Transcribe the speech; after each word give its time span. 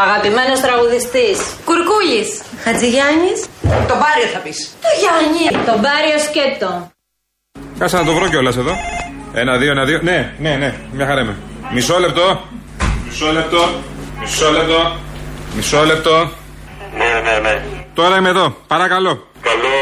Αγαπημένος 0.00 0.60
τραγουδιστής. 0.60 1.38
Κουρκούλης. 1.64 2.28
Χατζηγιάννης. 2.64 3.38
Τον 3.88 3.98
Πάριο 4.02 4.26
θα 4.32 4.38
πεις. 4.44 4.58
Το 4.84 4.88
Γιάννη. 5.00 5.64
Τον 5.68 5.78
Πάριο 5.84 6.18
Σκέτο. 6.26 6.90
Κάσα 7.78 7.98
να 7.98 8.04
το 8.04 8.12
βρω 8.14 8.28
κιόλας 8.28 8.56
εδώ. 8.56 8.72
Ένα, 9.34 9.56
δύο, 9.56 9.70
ένα, 9.70 9.84
δύο. 9.84 9.98
Ναι, 10.02 10.34
ναι, 10.38 10.54
ναι, 10.56 10.74
μια 10.92 11.06
χαρά 11.06 11.20
είμαι. 11.20 11.36
Μισό 11.74 11.98
λεπτό. 11.98 12.26
Μισό 13.06 13.32
λεπτό. 13.32 13.62
Μισό 14.20 14.50
λεπτό. 14.50 14.96
Μισό 15.56 15.84
λεπτό. 15.84 16.30
Ναι, 16.98 17.30
ναι, 17.30 17.38
ναι. 17.38 17.62
Τώρα 17.94 18.16
είμαι 18.16 18.28
εδώ. 18.28 18.56
Παρακαλώ. 18.66 19.26
Καλό. 19.40 19.76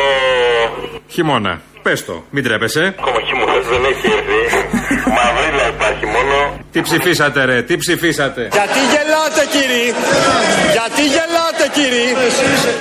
Χειμώνα. 1.09 1.61
Πες 1.83 2.05
το, 2.05 2.25
μην 2.31 2.45
τρέπεσαι. 2.45 2.95
Ακόμα 2.99 3.21
χειμώνα 3.27 3.53
δεν 3.71 3.85
έχει 3.91 4.07
έρθει. 4.17 4.39
Μαυρίλα 5.17 5.52
Υπάρχει 5.83 6.07
μόνο. 6.07 6.37
Τι 6.73 6.81
ψηφίσατε, 6.83 7.45
ρε, 7.45 7.63
τι 7.63 7.77
ψηφίσατε; 7.77 8.49
Γιατί 8.53 8.81
γελάτε, 8.93 9.43
κύριε; 9.55 9.87
Γιατί 10.77 11.03
γελάτε, 11.15 11.65
κύριε; 11.77 12.09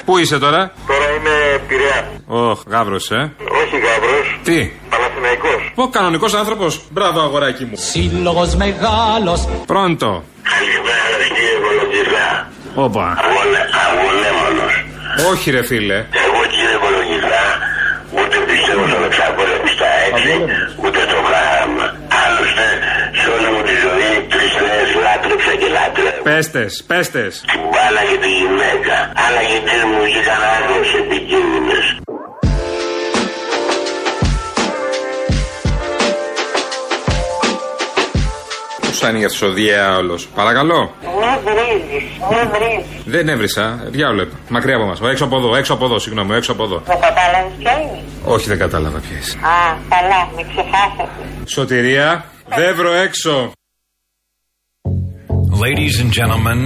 Πού 0.05 0.17
είσαι 0.17 0.37
τώρα, 0.39 0.71
Τώρα 0.87 1.07
είμαι 1.15 1.35
πειραιά. 1.67 1.99
Ωχ, 2.27 2.59
γάβρος, 2.67 3.11
ε. 3.11 3.31
Όχι 3.61 3.75
γάβρος. 3.85 4.39
Τι; 4.43 4.71
Παναθηναϊκός. 4.89 5.61
Ο 5.75 5.87
κανονικός 5.89 6.33
άνθρωπος. 6.33 6.81
Μπράβο, 6.89 7.19
αγοράκι 7.19 7.63
μου. 7.65 7.75
Σύλλογος 7.91 8.55
μεγάλος. 8.55 9.47
Πρώτο. 9.65 10.23
Καλημέρα, 10.51 11.23
κύριε 11.35 11.57
Κολογυρά. 11.65 12.29
Όπα. 12.85 13.05
Αγωνέμονος. 13.85 14.73
Όχι, 15.31 15.51
ρε 15.51 15.63
φίλε. 15.63 15.97
Εγώ, 16.25 16.41
κύριε 16.55 16.77
Κολογυρά, 16.83 17.45
ούτε 18.17 18.37
πιστεύω 18.49 18.83
στον 18.91 19.03
600 19.09 19.67
στα 19.75 19.89
6, 20.77 20.80
και 26.23 26.29
λάτρευα. 26.29 26.35
Πέστες, 26.35 26.83
πέστες. 26.87 27.43
Την 27.51 27.61
μπάλα 27.71 28.01
και 28.09 28.17
τη 28.23 28.29
γυναίκα. 28.39 28.97
Αλλά 29.25 29.41
γιατί 29.49 29.71
μου 29.87 30.01
βγήκαν 30.03 30.41
άγρος 30.55 30.93
επικίνδυνες. 31.01 31.85
Πού 38.81 39.07
άνοιγε 39.07 39.25
αυτό 39.25 39.47
ο 39.47 39.51
διάολο. 39.51 40.19
Παρακαλώ. 40.35 40.93
Μη 41.01 41.31
βρίζεις, 41.45 42.09
μη 42.29 42.41
βρίζεις. 42.53 43.03
Δεν 43.05 43.29
έβρισα. 43.29 43.83
Διάολο. 43.85 44.27
Μακριά 44.49 44.75
από 44.75 44.85
μας. 44.85 45.01
Έξω 45.01 45.23
από 45.23 45.37
εδώ, 45.37 45.55
έξω 45.55 45.73
από 45.73 45.85
εδώ, 45.85 45.99
συγγνώμη, 45.99 46.35
έξω 46.35 46.51
από 46.51 46.63
εδώ. 46.63 46.75
Το 46.75 46.97
κατάλαβες 47.01 47.51
ποια 47.57 47.71
είναι; 47.71 48.03
Όχι, 48.25 48.47
δεν 48.47 48.57
κατάλαβα 48.57 48.99
ποια 48.99 49.17
είσαι. 49.17 49.37
Α, 49.37 49.77
καλά, 49.89 50.29
με 50.35 50.41
ξεχάσατε. 50.51 51.23
Σωτηρία, 51.45 52.25
δεύρο 52.55 52.91
έξω. 52.93 53.51
Ladies 55.61 55.99
and 55.99 56.11
gentlemen, 56.11 56.65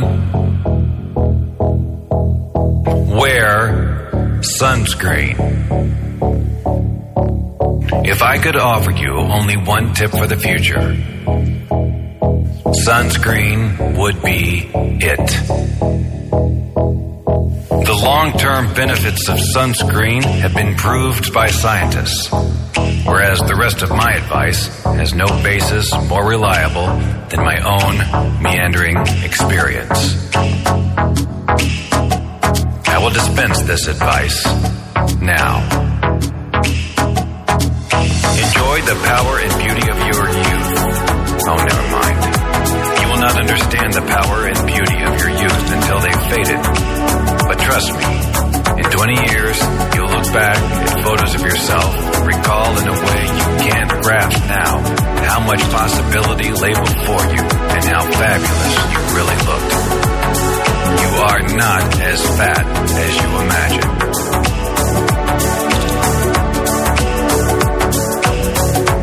wear 3.09 4.39
sunscreen. 4.39 5.35
If 8.05 8.21
I 8.21 8.37
could 8.37 8.55
offer 8.55 8.91
you 8.91 9.11
only 9.17 9.57
one 9.57 9.93
tip 9.93 10.11
for 10.11 10.27
the 10.27 10.37
future, 10.37 10.95
sunscreen 12.85 13.97
would 13.97 14.21
be 14.23 14.71
it. 14.73 15.29
The 17.85 18.01
long 18.03 18.33
term 18.33 18.73
benefits 18.73 19.29
of 19.29 19.37
sunscreen 19.37 20.23
have 20.23 20.55
been 20.55 20.75
proved 20.75 21.31
by 21.31 21.47
scientists, 21.47 22.29
whereas 23.05 23.39
the 23.41 23.55
rest 23.55 23.83
of 23.83 23.89
my 23.89 24.13
advice 24.13 24.83
has 24.83 25.13
no 25.13 25.27
basis 25.43 25.93
more 26.09 26.27
reliable 26.27 26.87
than 27.29 27.41
my 27.41 27.59
own 27.61 28.41
meandering 28.41 28.97
experience. 29.23 30.17
I 32.89 32.97
will 32.99 33.11
dispense 33.11 33.61
this 33.61 33.87
advice 33.87 34.43
now. 35.21 35.61
Enjoy 38.33 38.81
the 38.81 38.97
power 39.05 39.39
and 39.39 39.53
beauty 39.61 39.89
of 39.91 39.97
your 40.09 40.25
youth. 40.25 40.71
Oh, 41.47 41.61
never 41.69 41.87
mind. 41.93 42.17
You 42.99 43.07
will 43.11 43.21
not 43.21 43.37
understand 43.39 43.93
the 43.93 44.01
power 44.01 44.47
and 44.47 44.65
beauty 44.65 45.03
of 45.03 45.19
your 45.19 45.29
youth 45.29 45.71
until 45.71 45.99
they've 45.99 46.23
faded. 46.33 47.24
But 47.47 47.59
trust 47.59 47.93
me, 47.93 48.81
in 48.81 48.89
20 48.89 49.13
years, 49.31 49.57
you'll 49.93 50.09
look 50.09 50.27
back 50.33 50.57
at 50.57 51.03
photos 51.03 51.35
of 51.35 51.41
yourself, 51.41 51.93
recall 52.25 52.77
in 52.79 52.87
a 52.87 52.93
way 52.93 53.21
you 53.37 53.69
can't 53.69 53.89
grasp 54.01 54.39
now 54.49 54.79
how 55.25 55.39
much 55.45 55.61
possibility 55.69 56.51
lay 56.51 56.73
before 56.73 57.25
you 57.33 57.41
and 57.41 57.83
how 57.85 58.03
fabulous 58.09 58.73
you 58.91 58.99
really 59.15 59.37
looked. 59.45 59.73
You 61.01 61.09
are 61.21 61.41
not 61.55 62.01
as 62.01 62.21
fat 62.37 62.65
as 63.05 63.11
you 63.21 63.29
imagine. 63.45 63.89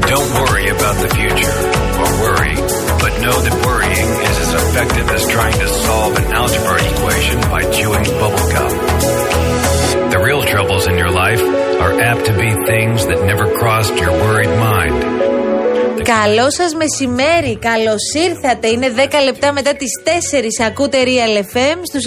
Don't 0.08 0.30
worry 0.34 0.68
about 0.68 0.96
the 1.00 1.08
future, 1.14 1.58
or 2.00 2.08
worry, 2.22 2.71
know 3.25 3.37
that 3.45 3.55
worrying 3.65 4.09
is 4.29 4.37
as 4.45 4.51
effective 4.61 5.07
as 5.09 5.23
trying 5.27 5.57
to 5.59 5.67
solve 5.67 6.13
an 6.17 6.25
algebra 6.39 6.77
equation 6.91 7.39
by 7.53 7.61
chewing 7.71 8.05
bubblegum. 8.19 8.71
The 10.13 10.19
real 10.19 10.43
troubles 10.43 10.87
in 10.87 10.97
your 10.97 11.11
life 11.11 11.41
are 11.83 11.93
apt 11.99 12.25
to 12.25 12.33
be 12.43 12.49
things 12.65 13.05
that 13.09 13.19
never 13.31 13.45
crossed 13.59 13.95
your 14.03 14.11
worried 14.11 14.53
mind. 14.59 14.97
Καλό 16.03 16.51
σα 16.51 16.77
μεσημέρι, 16.77 17.57
καλώ 17.57 17.95
ήρθατε. 18.27 18.67
Είναι 18.67 18.93
10 18.95 19.23
λεπτά 19.23 19.53
μετά 19.53 19.73
τι 19.73 19.85
4. 20.03 20.65
Ακούτε 20.67 21.03
Real 21.05 21.55
FM 21.55 21.77
στου 21.83 21.99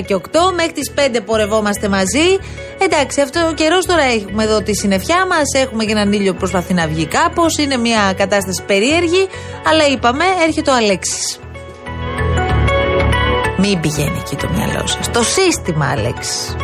97 0.00 0.04
και 0.06 0.14
8. 0.14 0.20
Μέχρι 0.54 0.72
τι 0.72 0.92
5 1.16 1.20
πορευόμαστε 1.26 1.88
μαζί. 1.88 2.38
Εντάξει, 2.81 3.21
αυτό 3.21 3.47
ο 3.47 3.53
καιρός 3.53 3.85
τώρα 3.85 4.03
έχουμε 4.03 4.43
εδώ 4.43 4.61
τη 4.61 4.75
συννεφιά 4.75 5.25
μας. 5.25 5.61
Έχουμε 5.63 5.85
και 5.85 5.91
έναν 5.91 6.11
ήλιο 6.11 6.31
που 6.31 6.37
προσπαθεί 6.37 6.73
να 6.73 6.87
βγει 6.87 7.05
κάπως. 7.05 7.57
Είναι 7.57 7.77
μια 7.77 8.13
κατάσταση 8.17 8.63
περίεργη. 8.63 9.27
Αλλά 9.69 9.87
είπαμε, 9.87 10.23
έρχεται 10.47 10.71
ο 10.71 10.75
Αλέξης. 10.75 11.39
Μην 13.57 13.79
πηγαίνει 13.79 14.17
εκεί 14.19 14.35
το 14.35 14.49
μυαλό 14.49 14.87
σας. 14.87 15.11
Το 15.11 15.23
σύστημα, 15.23 15.89
Αλέξης. 15.89 16.55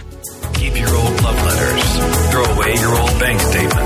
Keep 0.60 0.76
your 0.78 0.94
old 1.02 1.16
love 1.26 1.40
letters. 1.48 1.84
Throw 2.32 2.46
away 2.54 2.72
your 2.84 2.94
old 3.02 3.16
bank 3.20 3.40
statements. 3.52 3.81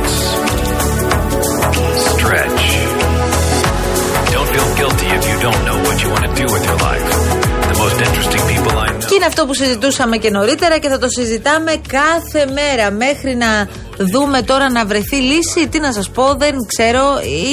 Και 9.07 9.15
είναι 9.15 9.25
αυτό 9.25 9.45
που 9.45 9.53
συζητούσαμε 9.53 10.17
και 10.17 10.29
νωρίτερα 10.29 10.77
και 10.77 10.89
θα 10.89 10.97
το 10.99 11.07
συζητάμε 11.09 11.71
κάθε 11.87 12.45
μέρα 12.51 12.91
μέχρι 12.91 13.35
να 13.35 13.67
δούμε 13.97 14.41
τώρα 14.41 14.71
να 14.71 14.85
βρεθεί 14.85 15.15
λύση. 15.15 15.67
Τι 15.67 15.79
να 15.79 15.93
σας 15.93 16.09
πω, 16.09 16.35
δεν 16.37 16.55
ξέρω. 16.67 17.03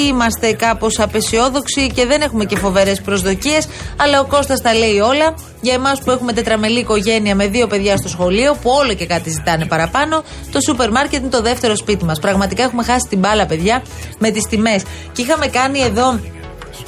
Είμαστε 0.08 0.52
κάπως 0.52 1.00
απεσιόδοξοι 1.00 1.90
και 1.94 2.06
δεν 2.06 2.20
έχουμε 2.20 2.44
και 2.44 2.56
φοβερές 2.56 3.00
προσδοκίες. 3.00 3.68
Αλλά 3.96 4.20
ο 4.20 4.24
Κώστας 4.24 4.60
τα 4.60 4.74
λέει 4.74 4.98
όλα. 4.98 5.34
Για 5.60 5.74
εμάς 5.74 6.00
που 6.00 6.10
έχουμε 6.10 6.32
τετραμελή 6.32 6.78
οικογένεια 6.78 7.34
με 7.34 7.46
δύο 7.46 7.66
παιδιά 7.66 7.96
στο 7.96 8.08
σχολείο, 8.08 8.56
που 8.62 8.70
όλο 8.70 8.94
και 8.94 9.06
κάτι 9.06 9.30
ζητάνε 9.30 9.66
παραπάνω, 9.66 10.22
το 10.52 10.60
σούπερ 10.60 10.90
μάρκετ 10.90 11.20
είναι 11.20 11.30
το 11.30 11.42
δεύτερο 11.42 11.76
σπίτι 11.76 12.04
μας. 12.04 12.18
Πραγματικά 12.18 12.62
έχουμε 12.62 12.82
χάσει 12.82 13.06
την 13.08 13.18
μπάλα, 13.18 13.46
παιδιά, 13.46 13.82
με 14.18 14.30
τις 14.30 14.42
τιμές. 14.42 14.82
Και 15.12 15.22
είχαμε 15.22 15.46
κάνει 15.46 15.80
εδώ 15.80 16.20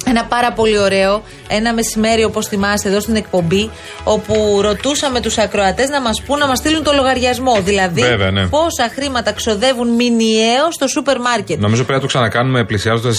ένα 0.05 0.23
πάρα 0.25 0.51
πολύ 0.51 0.79
ωραίο, 0.79 1.23
ένα 1.47 1.73
μεσημέρι 1.73 2.23
όπως 2.23 2.47
θυμάσαι 2.47 2.87
εδώ 2.87 2.99
στην 2.99 3.15
εκπομπή, 3.15 3.69
όπου 4.03 4.59
ρωτούσαμε 4.61 5.19
τους 5.21 5.37
ακροατές 5.37 5.89
να 5.89 6.01
μας 6.01 6.21
πούν 6.25 6.37
να 6.37 6.47
μας 6.47 6.57
στείλουν 6.57 6.83
το 6.83 6.91
λογαριασμό. 6.93 7.61
Δηλαδή, 7.61 8.01
Βέβαια, 8.01 8.31
ναι. 8.31 8.47
πόσα 8.47 8.89
χρήματα 8.95 9.31
ξοδεύουν 9.31 9.89
μηνιαίως 9.89 10.73
στο 10.73 10.87
σούπερ 10.87 11.19
μάρκετ. 11.19 11.59
Νομίζω 11.59 11.81
πρέπει 11.83 11.93
να 11.99 12.07
το 12.07 12.07
ξανακάνουμε 12.07 12.63
πλησιάζοντας 12.65 13.17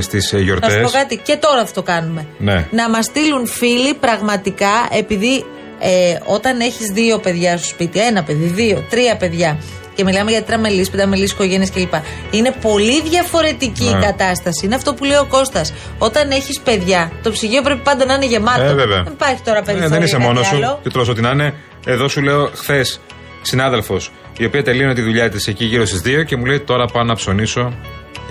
στις 0.00 0.32
Να 0.32 0.38
σου 0.38 0.44
γιορτέ. 0.44 0.80
πω 0.82 0.88
κάτι, 0.90 1.16
και 1.24 1.36
τώρα 1.36 1.66
θα 1.66 1.72
το 1.72 1.82
κάνουμε. 1.82 2.26
Ναι. 2.38 2.66
Να 2.70 2.88
μας 2.90 3.04
στείλουν 3.04 3.46
φίλοι 3.46 3.94
πραγματικά, 3.94 4.88
επειδή 4.98 5.44
Ε, 5.84 6.18
όταν 6.24 6.60
έχεις 6.60 6.86
δύο 6.92 7.18
παιδιά 7.18 7.56
στο 7.58 7.66
σπίτι, 7.66 8.00
ένα 8.00 8.22
παιδί, 8.22 8.44
δύο, 8.44 8.84
τρία 8.90 9.16
παιδιά, 9.16 9.58
και 9.94 10.04
μιλάμε 10.04 10.30
για 10.30 10.42
τραμελεί, 10.42 10.86
πενταμελεί 10.90 11.24
οικογένειες 11.24 11.70
κλπ. 11.70 11.92
Είναι 12.30 12.54
πολύ 12.60 13.02
διαφορετική 13.02 13.84
η 13.84 13.92
Ναι. 13.94 14.00
κατάσταση. 14.06 14.66
Είναι 14.66 14.74
αυτό 14.74 14.94
που 14.94 15.04
λέει 15.04 15.16
ο 15.16 15.26
Κώστας. 15.28 15.72
Όταν 15.98 16.30
έχεις 16.30 16.60
παιδιά, 16.60 17.12
το 17.22 17.30
ψυγείο 17.30 17.62
πρέπει 17.62 17.80
πάντα 17.80 18.04
να 18.04 18.14
είναι 18.14 18.26
γεμάτο. 18.26 18.62
Ε, 18.62 18.74
βέβαια. 18.74 19.02
Δεν 19.02 19.12
υπάρχει 19.12 19.40
τώρα 19.44 19.58
Ε, 19.58 19.62
περιθώριο. 19.62 19.90
δεν 19.90 20.02
είσαι 20.02 20.16
κάτι 20.16 20.26
μόνος 20.26 20.46
σου 20.46 20.56
άλλο. 20.56 20.80
και 20.82 20.88
τρως 20.88 21.08
ό,τι 21.08 21.20
να 21.20 21.30
είναι. 21.30 21.54
Εδώ 21.86 22.08
σου 22.08 22.20
λέω 22.22 22.50
χθες 22.54 23.00
συνάδελφος, 23.42 24.10
η 24.38 24.44
οποία 24.44 24.62
τελείωνε 24.64 24.94
τη 24.94 25.00
δουλειά 25.02 25.30
της 25.30 25.46
εκεί 25.46 25.64
γύρω 25.64 25.84
στις 25.84 26.00
2 26.04 26.24
και 26.24 26.36
μου 26.36 26.44
λέει 26.44 26.60
τώρα 26.60 26.86
πάω 26.86 27.02
να 27.04 27.14
ψωνίσω 27.14 27.72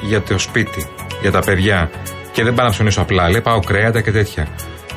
για 0.01 0.21
το 0.21 0.37
σπίτι, 0.37 0.87
για 1.21 1.31
τα 1.31 1.39
παιδιά. 1.39 1.89
Και 2.31 2.43
δεν 2.43 2.53
πάω 2.53 2.65
να 2.65 2.71
ψωνίσω 2.71 3.01
απλά, 3.01 3.29
λέει 3.29 3.41
πάω 3.41 3.59
κρέατα 3.59 4.01
και 4.01 4.11
τέτοια. 4.11 4.47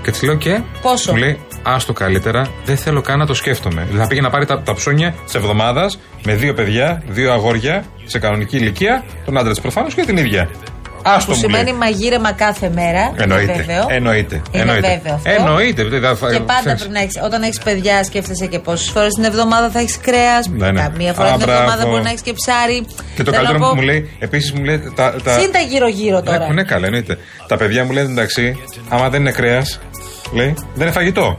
Και 0.04 0.10
της 0.10 0.22
λέω 0.22 0.34
και. 0.34 0.60
Πόσο; 0.82 1.12
Μου 1.12 1.18
λέει, 1.18 1.38
άστο 1.62 1.92
καλύτερα, 1.92 2.46
δεν 2.64 2.76
θέλω 2.76 3.00
καν 3.00 3.18
να 3.18 3.26
το 3.26 3.34
σκέφτομαι. 3.34 3.82
Δηλαδή 3.82 3.98
θα 4.02 4.06
πήγε 4.06 4.20
να 4.20 4.30
πάρει 4.30 4.46
τα, 4.46 4.62
τα 4.62 4.74
ψώνια 4.74 5.14
της 5.24 5.34
εβδομάδας 5.34 5.98
με 6.24 6.34
δύο 6.34 6.54
παιδιά, 6.54 7.02
δύο 7.08 7.32
αγόρια 7.32 7.84
σε 8.04 8.18
κανονική 8.18 8.56
ηλικία, 8.56 9.04
τον 9.24 9.38
άντρα 9.38 9.50
της 9.52 9.60
προφανώς 9.60 9.94
και 9.94 10.02
την 10.04 10.16
ίδια. 10.16 10.48
Άστο 11.06 11.32
Που 11.32 11.38
μου 11.38 11.48
λέει. 11.48 11.58
σημαίνει 11.60 11.78
μαγείρεμα 11.78 12.32
κάθε 12.32 12.70
μέρα. 12.74 13.12
Εννοείται. 13.16 13.52
Είναι 13.52 13.62
βέβαιο. 13.62 13.86
Εννοείται. 13.88 14.34
Είναι 14.50 14.62
Εννοείται. 14.62 14.88
βέβαιο 15.02 15.14
αυτό. 15.14 15.30
Εννοείται. 15.30 15.82
Δηλαδή, 15.84 16.16
θα- 16.20 16.32
Και 16.32 16.38
πάντα 16.40 16.58
ξέρεις. 16.60 16.78
πρέπει 16.80 16.92
να 16.94 17.00
έχεις. 17.00 17.20
Όταν 17.24 17.42
έχεις 17.42 17.58
παιδιά, 17.58 18.04
σκέφτεσαι 18.04 18.46
και 18.46 18.58
πόσες 18.58 18.90
φορές 18.90 19.12
την 19.14 19.24
εβδομάδα 19.24 19.70
θα 19.70 19.78
έχεις 19.78 19.98
κρέας. 20.00 20.48
Ναι, 20.48 20.70
ναι. 20.70 20.80
Καμία 20.82 21.12
φορά 21.12 21.28
Α, 21.32 21.36
την 21.36 21.48
εβδομάδα 21.48 21.74
μπράβο. 21.76 21.90
μπορεί 21.90 22.02
να 22.02 22.08
έχεις 22.08 22.20
και 22.22 22.32
ψάρι. 22.32 22.86
Και 23.16 23.22
το 23.22 23.30
Θέλω 23.32 23.36
καλύτερο 23.36 23.58
να 23.58 23.64
πω, 23.64 23.68
που 23.70 23.74
μου 23.76 23.82
λέει, 23.82 24.10
επίσης 24.18 24.52
μου 24.52 24.64
λέει. 24.64 24.92
Τα, 24.96 25.14
τα... 25.24 25.38
Συν 25.38 25.52
τα 25.52 25.58
γύρω-γύρω 25.58 26.22
τώρα. 26.22 26.46
Ναι, 26.46 26.54
ναι, 26.54 26.62
καλά, 26.62 26.86
εννοείται. 26.86 27.18
Τα 27.48 27.56
παιδιά 27.56 27.84
μου 27.84 27.92
λένε 27.92 28.10
εντάξει, 28.10 28.58
άμα 28.88 29.08
δεν 29.08 29.20
είναι 29.20 29.32
κρέας, 29.32 29.80
λέει, 30.32 30.54
δεν 30.74 30.82
είναι 30.86 30.90
φαγητό 30.92 31.36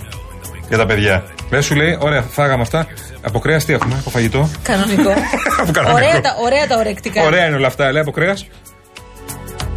για 0.68 0.78
τα 0.78 0.86
παιδιά. 0.86 1.24
Δεν 1.50 1.62
σου 1.62 1.76
λέει, 1.76 1.98
ωραία, 2.02 2.22
φάγαμε 2.22 2.62
αυτά. 2.62 2.88
Από 3.22 3.40
κρέας 3.40 3.66
τι 3.66 3.74
έχουμε, 3.74 3.96
από 4.00 4.10
φαγητό; 4.10 4.50
Κανονικό. 4.64 5.10
Από 5.62 5.72
κανονικό. 5.72 5.98
ωραία, 5.98 6.22
τα, 6.22 6.36
ωραία 6.42 6.68
τα 6.68 6.78
ορεκτικά. 6.78 7.24
Ωραία 7.24 7.46
είναι 7.46 7.56
όλα 7.56 7.68
αυτά, 7.68 7.92
λέει 7.92 8.02
από 8.02 8.12
κρέας. 8.12 8.46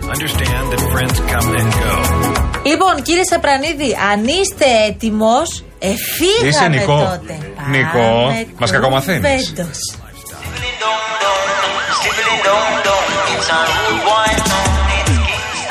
Understand 0.02 0.72
that 0.72 0.78
friends 0.78 1.18
come 1.32 1.50
and 1.60 1.72
go. 1.72 1.92
Λοιπόν, 2.64 3.02
κύριε 3.02 3.24
Σαπρανίδη, 3.24 3.96
αν 4.12 4.24
είστε 4.26 4.64
έτοιμος, 4.88 5.64
εφήγαμε 5.78 6.48
Είσαι 6.48 6.68
Νικό. 6.68 6.98
τότε. 6.98 7.38
Νικό, 7.70 8.22
Πάμε 8.26 8.46
μας 8.58 8.70
κακομαθαίνεις. 8.70 9.52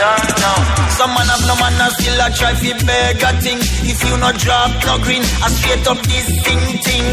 Κουβέντος. 0.02 0.66
Some 1.00 1.14
man 1.18 1.28
have 1.34 1.44
no 1.50 1.56
man 1.62 1.76
and 1.86 1.92
still 1.98 2.20
a 2.26 2.28
try 2.38 2.54
fi 2.62 2.72
beg 2.90 3.22
a 3.30 3.32
thing. 3.44 3.60
If 3.92 4.00
you 4.08 4.16
no 4.24 4.30
drop 4.44 4.72
no 4.88 4.96
green, 5.06 5.24
I 5.46 5.48
straight 5.58 5.86
up 5.92 6.00
this 6.12 6.28
thing 6.46 6.64
thing. 6.86 7.08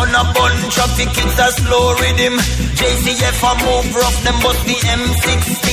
On 0.00 0.10
a 0.20 0.22
bun 0.34 0.54
traffic, 0.74 1.10
it's 1.22 1.38
a 1.46 1.48
slow 1.58 1.84
rhythm. 2.00 2.34
JCF 2.78 3.40
a 3.48 3.52
move 3.64 3.88
rough, 4.00 4.18
them 4.24 4.36
bust 4.44 4.62
the 4.68 4.76
M16. 5.00 5.66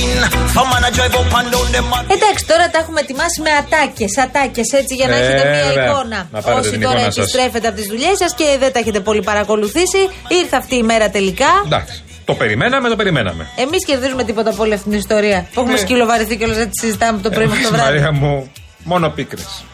Some 0.54 0.68
man 0.72 0.84
a 0.86 0.90
drive 0.96 1.14
up 1.20 1.32
and 1.38 1.48
down 1.52 1.66
them. 1.74 1.86
a- 1.96 2.04
Εντάξει, 2.16 2.44
τώρα 2.46 2.70
τα 2.70 2.78
έχουμε 2.78 3.00
ετοιμάσει 3.00 3.40
με 3.46 3.50
ατάκες, 3.50 4.12
ατάκες 4.24 4.68
έτσι 4.80 4.94
για 4.94 5.08
να 5.08 5.14
Ε, 5.16 5.18
έχετε 5.20 5.44
μία 5.50 5.64
βέβαια. 5.66 5.84
εικόνα. 5.84 6.28
Να 6.32 6.40
πάρετε 6.40 6.60
Όσοι 6.60 6.70
την 6.70 6.80
τώρα 6.80 6.94
εικόνα 6.94 7.10
σας. 7.12 7.16
επιστρέφετε 7.22 7.66
από 7.68 7.76
τις 7.76 7.86
δουλειές 7.86 8.16
σας 8.18 8.34
και 8.34 8.44
δεν 8.58 8.72
τα 8.72 8.78
έχετε 8.78 9.00
πολύ 9.00 9.22
παρακολουθήσει, 9.22 10.00
ήρθε 10.28 10.56
αυτή 10.56 10.74
η 10.76 10.82
μέρα 10.82 11.10
τελικά. 11.10 11.50
Εντάξει. 11.64 12.02
Το 12.24 12.34
περιμέναμε, 12.34 12.88
το 12.88 12.96
περιμέναμε. 12.96 13.46
Εμείς 13.56 13.84
κερδίζουμε 13.84 14.24
τίποτα 14.24 14.50
από 14.50 14.62
όλη 14.62 14.72
αυτή 14.72 14.88
την 14.88 14.98
ιστορία. 14.98 15.42
Που 15.52 15.60
έχουμε 15.60 15.72
Ναι. 15.72 15.78
σκυλοβαρηθεί 15.78 16.36
και 16.36 16.44
όλα 16.44 16.54
να 16.56 16.64
τη 16.64 16.70
συζητάμε 16.80 17.12
από 17.12 17.22
το 17.22 17.30
πρωί 17.30 17.46
μέχρι 17.46 17.62
το 17.62 17.68
Εμείς, 17.68 17.80
βράδυ. 17.80 17.98
Μαρία 18.00 18.12
μου, 18.12 18.50
μόνο 18.84 19.08
πίκρες. 19.10 19.64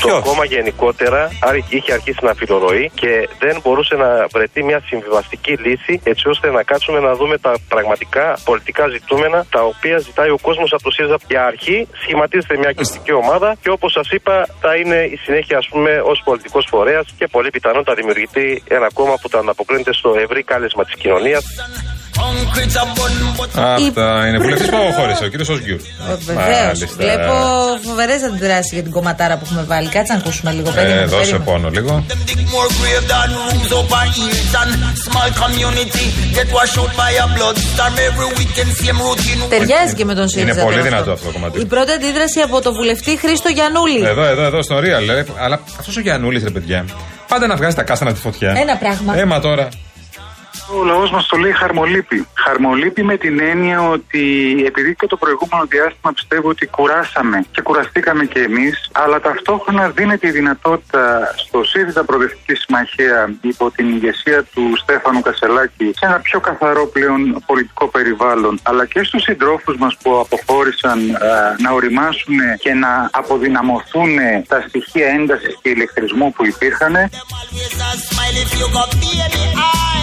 Το 0.00 0.20
κόμμα 0.24 0.44
γενικότερα 0.44 1.30
άρη- 1.40 1.64
είχε 1.68 1.92
αρχίσει 1.92 2.18
να 2.22 2.34
φιλορροεί 2.34 2.90
και 2.94 3.28
δεν 3.38 3.60
μπορούσε 3.62 3.94
να 3.94 4.26
βρεθεί 4.32 4.62
μια 4.62 4.80
συμβιβαστική 4.86 5.52
λύση 5.52 6.00
έτσι 6.04 6.28
ώστε 6.28 6.50
να 6.50 6.62
κάτσουμε 6.62 7.00
να 7.00 7.14
δούμε 7.14 7.38
τα 7.38 7.52
πραγματικά 7.68 8.38
πολιτικά 8.44 8.88
ζητούμενα 8.88 9.46
τα 9.50 9.62
οποία 9.62 9.98
ζητάει 9.98 10.30
ο 10.30 10.38
κόσμος 10.42 10.72
από 10.72 10.82
το 10.82 10.90
ΣΥΡΙΖΑ. 10.90 11.16
Για 11.28 11.44
αρχή 11.46 11.88
σχηματίζεται 12.02 12.56
μια 12.56 12.72
κυβερνητική 12.72 13.12
ομάδα 13.12 13.56
και 13.62 13.70
όπως 13.70 13.92
σας 13.92 14.10
είπα 14.10 14.46
θα 14.60 14.74
είναι 14.74 14.96
η 15.14 15.16
συνέχεια 15.16 15.58
ας 15.58 15.68
πούμε 15.70 16.00
ως 16.04 16.22
πολιτικός 16.24 16.66
φορέας 16.70 17.06
και 17.18 17.26
πολύ 17.26 17.50
πιθανόν 17.50 17.84
θα 17.84 17.94
δημιουργηθεί 17.94 18.62
ένα 18.68 18.88
κόμμα 18.92 19.14
που 19.20 19.28
θα 19.28 19.38
ανταποκρίνεται 19.38 19.92
στο 19.92 20.14
ευρύ 20.24 20.42
κάλεσμα 20.42 20.84
της 20.84 20.94
κοινωνίας. 20.94 21.44
Concrete 22.24 22.76
a 22.82 22.84
bun, 22.96 23.14
but 23.38 23.50
Αυτά 23.54 24.26
είναι. 24.26 24.38
Βουλευτής 24.38 24.68
που 24.68 24.76
αποχώρησε, 24.82 25.24
ο 25.24 25.28
κύριος 25.28 25.48
Οσγκιούρ. 25.48 25.80
Βεβαίως. 26.30 26.78
Βλέπω 26.96 27.34
φοβερές 27.88 28.22
αντιδράσεις 28.28 28.72
για 28.72 28.82
την 28.82 28.92
κομματάρα 28.96 29.34
που 29.36 29.44
έχουμε 29.46 29.64
βάλει. 29.72 29.88
Κάτσε 29.88 30.12
να 30.12 30.18
ακούσουμε 30.18 30.50
λίγο. 30.52 30.68
Ε, 30.68 30.72
περίμενε, 30.72 31.04
δώσε 31.04 31.20
περίμενε. 31.20 31.44
πόνο 31.44 31.68
λίγο. 31.76 32.04
them 32.10 32.22
dig 32.28 32.40
more 32.56 32.70
grave 32.78 33.04
than 33.12 33.28
rooms 33.40 33.70
over 33.78 34.04
hills 34.16 34.52
and 34.60 34.70
small 35.06 35.30
community 35.42 36.06
get 36.38 36.48
washed 36.56 36.78
out 36.80 36.92
by 37.00 37.10
a 37.24 37.26
blood 37.36 37.56
storm 37.70 37.94
every 38.08 38.28
weekend 38.38 38.70
same 38.82 39.00
routine. 39.08 39.40
Ταιριάζει 39.48 39.94
και 39.94 40.04
με 40.04 40.14
τον 40.14 40.28
ΣΥΡΙΖΑ. 40.28 40.52
Είναι 40.52 40.62
πολύ 40.62 40.76
τώρα 40.76 40.88
δυνατό 40.88 41.12
αυτό 41.12 41.26
το 41.26 41.32
κομμάτι. 41.32 41.60
Η 41.60 41.64
πρώτη 41.64 41.92
αντίδραση 41.92 42.40
από 42.40 42.60
το 42.60 42.72
βουλευτή 42.72 43.18
Χρήστο 43.18 43.48
Γιανούλη. 43.48 44.00
Εδώ, 44.12 44.24
εδώ, 44.24 44.42
εδώ, 44.42 44.62
στο 44.62 44.76
Real. 44.78 45.02
λέει. 45.04 45.24
Αλλά 45.38 45.60
αυτός 45.78 45.96
ο 45.96 46.00
Γιαννούλη, 46.00 46.38
ρε 46.44 46.50
παιδιά. 46.50 46.84
Πάντα 47.28 47.46
να 47.46 47.56
βγάζει 47.56 47.76
τα 47.76 47.82
κάστανα 47.82 48.12
τη 48.12 48.20
φωτιά. 48.20 48.54
Ένα 48.56 48.76
πράγμα. 48.76 49.18
Έμα 49.18 49.40
τώρα. 49.40 49.68
Ο 50.78 50.84
λαός 50.84 51.10
μας 51.10 51.26
το 51.26 51.36
λέει 51.36 51.52
χαρμολύπη. 51.52 52.26
Χαρμολύπη 52.34 53.02
με 53.02 53.16
την 53.16 53.40
έννοια 53.40 53.88
ότι 53.88 54.24
επειδή 54.66 54.94
και 54.94 55.06
το 55.06 55.16
προηγούμενο 55.16 55.64
διάστημα 55.68 56.12
πιστεύω 56.12 56.48
ότι 56.48 56.66
κουράσαμε 56.66 57.44
και 57.50 57.60
κουραστήκαμε 57.60 58.24
και 58.24 58.38
εμείς, 58.38 58.90
αλλά 58.92 59.20
ταυτόχρονα 59.20 59.88
δίνεται 59.88 60.26
η 60.26 60.30
δυνατότητα 60.30 61.34
στο 61.36 61.64
ΣΥΡΙΖΑ 61.64 62.04
Προοδευτική 62.04 62.54
Συμμαχία 62.54 63.34
υπό 63.40 63.70
την 63.70 63.88
ηγεσία 63.88 64.44
του 64.54 64.76
Στέφανου 64.76 65.20
Κασελάκη 65.20 65.84
σε 65.84 66.06
ένα 66.06 66.18
πιο 66.18 66.40
καθαρό 66.40 66.86
πλέον 66.86 67.42
πολιτικό 67.46 67.88
περιβάλλον, 67.88 68.60
αλλά 68.62 68.86
και 68.86 69.02
στους 69.02 69.22
συντρόφους 69.22 69.76
μας 69.76 69.96
που 70.02 70.18
αποχώρησαν 70.18 70.98
α, 70.98 71.18
να 71.58 71.70
οριμάσουν 71.70 72.36
και 72.58 72.74
να 72.74 73.10
αποδυναμωθούν 73.12 74.10
τα 74.48 74.64
στοιχεία 74.68 75.06
έντασης 75.06 75.58
και 75.62 75.68
ηλεκτρισμού 75.68 76.32
που 76.32 76.46
υπήρχαν. 76.46 76.94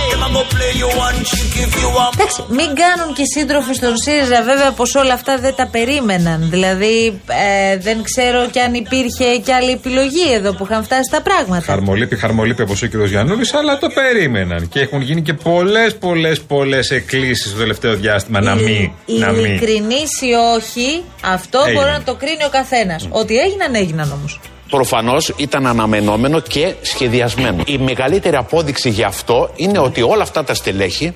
Always 0.07 0.15
a 0.15 0.15
smile 0.15 0.15
if 0.15 0.15
you 0.15 0.15
got 0.15 0.15
baby 0.15 0.15
eye. 0.15 0.15
Them 0.15 0.23
a 0.23 0.33
go 0.33 0.43
play 0.55 0.71
you 0.81 0.89
one 1.05 1.19
trick 1.29 1.53
if 1.65 1.73
you 1.81 1.89
want. 1.97 2.13
Εντάξει, 2.19 2.43
μην 2.49 2.69
κάνουν 2.75 3.13
και 3.15 3.21
οι 3.21 3.25
σύντροφοι 3.25 3.73
στον 3.73 3.97
ΣΥΡΙΖΑ 3.97 4.43
βέβαια 4.43 4.71
πως 4.71 4.95
όλα 4.95 5.13
αυτά 5.13 5.37
δεν 5.37 5.55
τα 5.55 5.67
περίμεναν. 5.67 6.47
Δηλαδή 6.49 7.21
ε, 7.27 7.77
δεν 7.77 8.03
ξέρω 8.03 8.49
κι 8.49 8.59
αν 8.59 8.73
υπήρχε 8.73 9.37
κι 9.45 9.51
άλλη 9.51 9.71
επιλογή 9.71 10.33
εδώ 10.33 10.53
που 10.53 10.63
είχαν 10.69 10.83
φτάσει 10.83 11.09
τα 11.11 11.21
πράγματα. 11.21 11.63
Χαρμολύπη, 11.65 12.15
χαρμολύπη 12.15 12.61
όπως 12.61 12.81
ο 12.81 12.85
κύριος 12.85 13.09
Γιαννούλης, 13.09 13.53
αλλά 13.53 13.77
το 13.77 13.87
περίμεναν. 13.89 14.69
Και 14.69 14.79
έχουν 14.79 15.01
γίνει 15.01 15.21
και 15.21 15.33
πολλές, 15.33 15.95
πολλές, 15.95 16.41
πολλές 16.41 16.91
εκκλήσεις 16.91 17.49
στο 17.49 17.57
τελευταίο 17.57 17.95
διάστημα 17.95 18.41
να 18.41 18.55
μην. 18.55 18.91
Να 19.05 19.31
μην. 19.31 19.45
Ειλικρινής 19.45 20.21
ή 20.21 20.31
όχι, 20.55 21.03
αυτό 21.25 21.59
Έγιναν. 21.65 21.83
μπορεί 21.83 21.97
να 21.97 22.03
το 22.03 22.15
κρίνει 22.15 22.43
ο 22.45 22.49
καθένας. 22.49 23.07
Ότι 23.09 23.37
έγιναν, 23.37 23.75
έγιναν 23.75 24.11
όμως. 24.11 24.39
Προφανώς 24.69 25.33
ήταν 25.37 25.67
αναμενόμενο 25.67 26.39
και 26.39 26.73
σχεδιασμένο. 26.81 27.63
Η 27.65 27.77
μεγαλύτερη 27.77 28.35
απόδειξη 28.35 28.89
γι' 28.89 29.03
αυτό 29.03 29.49
είναι 29.55 29.79
ότι 29.79 30.01
όλα 30.01 30.23
αυτά 30.23 30.43
τα 30.43 30.53
στελέχη 30.53 31.13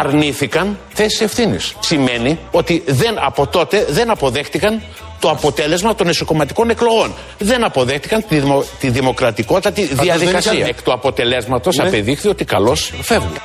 αρνήθηκαν 0.00 0.78
θέσεις 0.92 1.20
ευθύνης. 1.20 1.74
Σημαίνει 1.80 2.38
ότι 2.50 2.82
δεν, 2.86 3.16
από 3.24 3.46
τότε 3.46 3.86
δεν 3.88 4.10
αποδέχτηκαν 4.10 4.82
το 5.20 5.30
αποτέλεσμα 5.30 5.94
των 5.94 6.08
εσωκομματικών 6.08 6.70
εκλογών. 6.70 7.14
Δεν 7.38 7.64
αποδέχτηκαν 7.64 8.24
τη, 8.28 8.38
δημο, 8.38 8.64
τη 8.80 8.88
δημοκρατικότατη 8.90 9.82
διαδικασία. 9.82 10.52
δεν 10.52 10.66
Εκ 10.68 10.82
του 10.82 10.92
αποτελέσματος 10.92 11.76
Ναι. 11.76 11.86
απεδείχθη 11.86 12.28
ότι 12.28 12.44
καλώς 12.44 12.92
φεύγουν. 13.02 13.36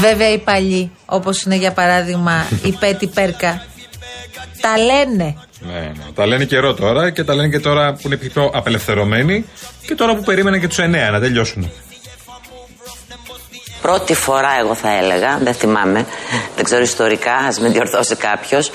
Βέβαια 0.00 0.32
οι 0.32 0.38
παλιοί, 0.38 0.90
όπως 1.06 1.42
είναι 1.42 1.56
για 1.56 1.72
παράδειγμα 1.72 2.46
η 2.62 2.72
Πέτη 2.72 3.06
Πέρκα, 3.06 3.62
τα 4.60 4.78
λένε. 4.78 5.34
Ναι, 5.66 5.80
ναι. 5.80 6.04
Τα 6.14 6.26
λένε 6.26 6.44
καιρό 6.44 6.74
τώρα 6.74 7.10
και 7.10 7.24
τα 7.24 7.34
λένε 7.34 7.48
και 7.48 7.60
τώρα 7.60 7.92
που 7.92 8.00
είναι 8.04 8.16
πιο 8.16 8.50
απελευθερωμένοι 8.54 9.44
και 9.86 9.94
τώρα 9.94 10.14
που 10.14 10.22
περίμεναν 10.22 10.60
και 10.60 10.68
τους 10.68 10.78
9 10.78 10.82
να 11.12 11.20
τελειώσουν. 11.20 11.70
Πρώτη 13.82 14.14
φορά 14.14 14.48
εγώ 14.60 14.74
θα 14.74 14.96
έλεγα, 14.96 15.38
δεν 15.42 15.54
θυμάμαι, 15.54 16.06
δεν 16.54 16.64
ξέρω 16.64 16.82
ιστορικά, 16.82 17.34
ας 17.34 17.60
με 17.60 17.68
διορθώσει 17.68 18.16
κάποιος, 18.16 18.70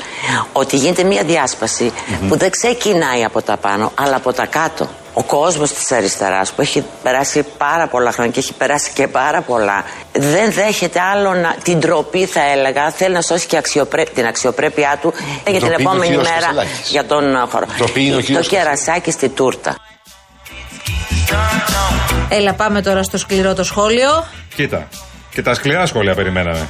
ότι 0.52 0.76
γίνεται 0.76 1.04
μια 1.04 1.24
διάσπαση 1.24 1.92
που 2.28 2.38
δεν 2.38 2.50
ξεκινάει 2.50 3.24
από 3.24 3.42
τα 3.42 3.58
πάνω, 3.58 3.92
αλλά 3.96 4.16
από 4.16 4.34
τα 4.34 4.46
κάτω. 4.46 4.90
Ο 5.14 5.24
κόσμος 5.24 5.72
της 5.72 5.92
αριστεράς 5.92 6.52
που 6.52 6.62
έχει 6.62 6.84
περάσει 7.04 7.46
πάρα 7.58 7.88
πολλά 7.88 8.12
χρόνια 8.12 8.32
και 8.32 8.40
έχει 8.40 8.54
περάσει 8.54 8.92
και 8.94 9.08
πάρα 9.08 9.42
πολλά, 9.42 9.84
δεν 10.14 10.52
δέχεται 10.52 11.00
άλλο 11.00 11.34
να, 11.34 11.56
την 11.64 11.80
τροπή 11.80 12.26
θα 12.26 12.42
έλεγα, 12.50 12.92
θέλει 12.92 13.14
να 13.14 13.22
σώσει 13.22 13.46
και 13.48 13.58
αξιοπρέ- 13.58 14.10
την 14.14 14.26
αξιοπρέπειά 14.26 14.98
του 15.02 15.14
για 15.48 15.60
την 15.60 15.60
Ντροπή 15.60 15.66
είναι 15.66 15.76
ο 15.76 15.80
επόμενη 15.82 16.06
κύριος 16.06 16.24
μέρα 16.30 16.40
Κασελάκης. 16.46 16.90
για 16.90 17.06
τον 17.06 17.36
ε, 17.36 17.40
χώρο. 17.52 17.66
Ντροπή 17.78 18.06
είναι 18.06 18.14
ο 18.16 18.18
Το 18.18 18.24
κύριος 18.26 18.48
κερασάκι 18.48 19.12
στη 19.12 19.30
τούρτα. 19.30 19.76
Έλα, 22.30 22.54
πάμε 22.54 22.82
τώρα 22.82 23.04
στο 23.04 23.18
σκληρό 23.18 23.54
το 23.54 23.64
σχόλιο. 23.64 24.26
Κοίτα. 24.56 24.88
Και 25.34 25.42
τα 25.42 25.54
σκληρά 25.54 25.86
σχόλια 25.86 26.16
περιμέναμε. 26.16 26.68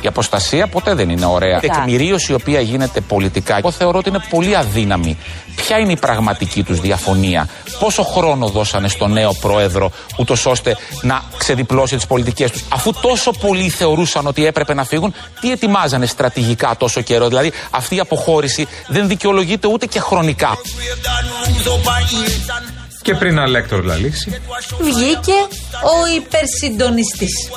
Η 0.00 0.06
αποστασία 0.06 0.66
ποτέ 0.66 0.94
δεν 0.94 1.10
είναι 1.10 1.26
ωραία. 1.26 1.56
Η 1.62 1.68
τεκμηρίωση 1.68 2.32
η 2.32 2.34
οποία 2.34 2.60
γίνεται 2.60 3.00
πολιτικά, 3.00 3.56
εγώ 3.56 3.70
θεωρώ 3.70 3.98
ότι 3.98 4.08
είναι 4.08 4.24
πολύ 4.30 4.56
αδύναμη. 4.56 5.18
Ποια 5.56 5.78
είναι 5.78 5.92
η 5.92 5.96
πραγματική 5.96 6.62
τους 6.62 6.80
διαφωνία, 6.80 7.48
πόσο 7.78 8.02
χρόνο 8.02 8.48
δώσανε 8.48 8.88
στον 8.88 9.12
νέο 9.12 9.32
πρόεδρο, 9.40 9.92
ούτως 10.16 10.46
ώστε 10.46 10.76
να 11.02 11.22
ξεδιπλώσει 11.36 11.96
τις 11.96 12.06
πολιτικές 12.06 12.50
τους, 12.50 12.64
αφού 12.68 12.92
τόσο 13.00 13.30
πολλοί 13.30 13.68
θεωρούσαν 13.68 14.26
ότι 14.26 14.46
έπρεπε 14.46 14.74
να 14.74 14.84
φύγουν, 14.84 15.14
τι 15.40 15.50
ετοιμάζανε 15.50 16.06
στρατηγικά 16.06 16.74
τόσο 16.78 17.00
καιρό; 17.00 17.28
Δηλαδή 17.28 17.52
αυτή 17.70 17.94
η 17.94 17.98
αποχώρηση 17.98 18.68
δεν 18.88 19.08
δικαιολογείται 19.08 19.68
ούτε 19.68 19.86
και 19.86 20.00
χρονικά. 20.00 20.58
Και 23.10 23.16
πριν 23.16 23.38
Αλέκτορ 23.38 23.84
λαλήσει. 23.84 24.40
Βγήκε 24.80 25.38
ο 25.82 26.16
υπερσυντονιστής. 26.16 27.50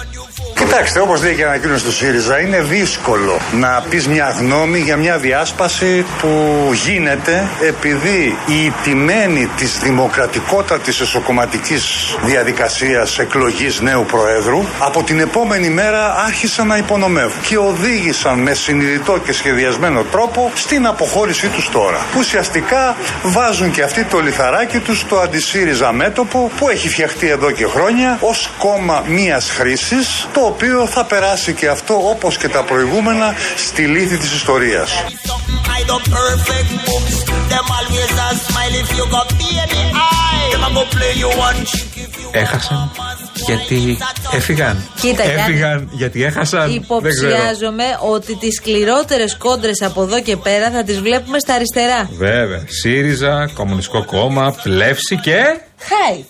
Κοιτάξτε, 0.56 1.00
όπως 1.00 1.24
λέει 1.24 1.36
και 1.36 1.42
η 1.42 1.44
ανακοίνωση 1.44 1.84
του 1.84 1.92
ΣΥΡΙΖΑ, 1.92 2.40
είναι 2.40 2.62
δύσκολο 2.62 3.40
να 3.54 3.84
πεις 3.90 4.08
μια 4.08 4.36
γνώμη 4.40 4.80
για 4.80 4.98
μια 4.98 5.18
διάσπαση 5.18 6.06
που 6.22 6.30
γίνεται 6.86 7.48
επειδή 7.62 8.38
η 8.46 8.66
ιτημένη 8.66 9.50
της 9.58 9.80
δημοκρατικότατης 9.80 11.00
εσωκομματικής 11.00 12.16
διαδικασίας 12.24 13.20
εκλογής 13.20 13.82
νέου 13.82 14.06
Προέδρου 14.06 14.64
από 14.80 15.04
την 15.04 15.20
επόμενη 15.20 15.70
μέρα 15.70 16.16
άρχισαν 16.28 16.68
να 16.68 16.78
υπονομεύουν 16.78 17.42
και 17.42 17.58
οδήγησαν 17.58 18.40
με 18.40 18.54
συνειδητό 18.54 19.20
και 19.26 19.32
σχεδιασμένο 19.32 20.04
τρόπο 20.04 20.52
στην 20.56 20.86
αποχώρησή 20.86 21.48
τους 21.48 21.70
τώρα. 21.70 22.06
Ουσιαστικά 22.18 22.96
βάζουν 23.24 23.72
και 23.72 23.82
αυτοί 23.82 24.04
το 24.04 24.20
λιθαράκι 24.20 24.80
τους 24.80 25.00
στο 25.00 25.20
αντισύριζα 25.44 25.92
μέτωπο 25.92 26.52
που 26.58 26.70
έχει 26.70 26.90
φτιαχτεί 26.90 27.28
εδώ 27.30 27.52
και 27.52 27.66
χρόνια 27.66 28.18
ως 28.22 28.50
κόμμα 28.58 29.04
μίας 29.08 29.50
χρήσης, 29.50 30.28
το 30.34 30.40
οποίο 30.40 30.88
θα 30.88 31.06
περάσει 31.06 31.54
και 31.54 31.68
αυτό 31.68 32.10
όπως 32.10 32.38
και 32.38 32.50
τα 32.50 32.64
προηγούμενα 32.64 33.36
στη 33.56 33.86
λύθη 33.86 34.18
της 34.18 34.34
ιστορίας. 34.34 35.04
Έχασαν 42.32 42.92
γιατί 43.46 43.98
έφυγαν. 44.36 44.90
Κοίτα, 45.02 45.24
έφυγαν 45.24 45.90
γιατί 45.92 46.24
έχασαν. 46.24 46.74
Υποψιάζομαι 46.74 47.84
ότι 48.12 48.36
τις 48.36 48.56
σκληρότερες 48.56 49.38
κόντρες 49.38 49.82
από 49.82 50.02
εδώ 50.02 50.22
και 50.22 50.38
πέρα 50.38 50.72
θα 50.72 50.84
τις 50.84 51.00
βλέπουμε 51.00 51.40
στα 51.40 51.54
αριστερά. 51.54 52.10
Βέβαια. 52.18 52.64
ΣΥΡΙΖΑ, 52.68 53.50
Κομμουνιστικό 53.54 54.06
Κόμμα, 54.06 54.56
Πλεύση 54.64 55.18
και. 55.18 55.42
Χάι. 55.78 56.24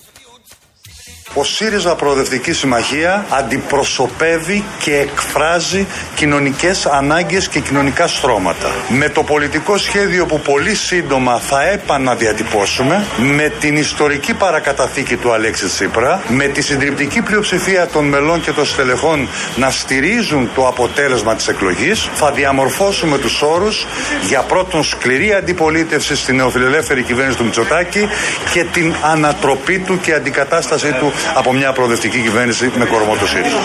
Ο 1.36 1.44
ΣΥΡΙΖΑ 1.44 1.94
Προοδευτική 1.94 2.52
Συμμαχία 2.52 3.26
αντιπροσωπεύει 3.28 4.64
και 4.78 4.96
εκφράζει 4.96 5.86
κοινωνικές 6.14 6.86
ανάγκες 6.86 7.48
και 7.48 7.60
κοινωνικά 7.60 8.06
στρώματα. 8.06 8.70
Με 8.88 9.08
το 9.08 9.22
πολιτικό 9.22 9.78
σχέδιο 9.78 10.26
που 10.26 10.40
πολύ 10.40 10.74
σύντομα 10.74 11.38
θα 11.38 11.68
επαναδιατυπώσουμε, 11.68 13.06
με 13.16 13.52
την 13.60 13.76
ιστορική 13.76 14.34
παρακαταθήκη 14.34 15.16
του 15.16 15.32
Αλέξη 15.32 15.66
Τσίπρα, 15.66 16.22
με 16.28 16.46
τη 16.46 16.62
συντριπτική 16.62 17.22
πλειοψηφία 17.22 17.86
των 17.86 18.04
μελών 18.04 18.40
και 18.40 18.52
των 18.52 18.64
στελεχών 18.64 19.28
να 19.56 19.70
στηρίζουν 19.70 20.50
το 20.54 20.66
αποτέλεσμα 20.66 21.34
της 21.34 21.48
εκλογής, 21.48 22.08
θα 22.14 22.32
διαμορφώσουμε 22.32 23.18
τους 23.18 23.42
όρους 23.42 23.86
για 24.26 24.40
πρώτον 24.40 24.84
σκληρή 24.84 25.32
αντιπολίτευση 25.32 26.16
στην 26.16 26.36
νεοφιλελεύθερη 26.36 27.02
κυβέρνηση 27.02 27.38
του 27.38 27.44
Μητσοτάκη 27.44 28.08
και 28.52 28.64
την 28.64 28.94
ανατροπή 29.02 29.78
του 29.78 30.00
και 30.00 30.14
αντικατάστασή 30.14 30.92
του 30.92 31.12
από 31.34 31.52
μια 31.52 31.72
προοδευτική 31.72 32.22
κυβέρνηση 32.22 32.72
με 32.76 32.84
κορμό 32.84 33.14
του 33.16 33.28
ΣΥΡΙΖΑ. 33.28 33.58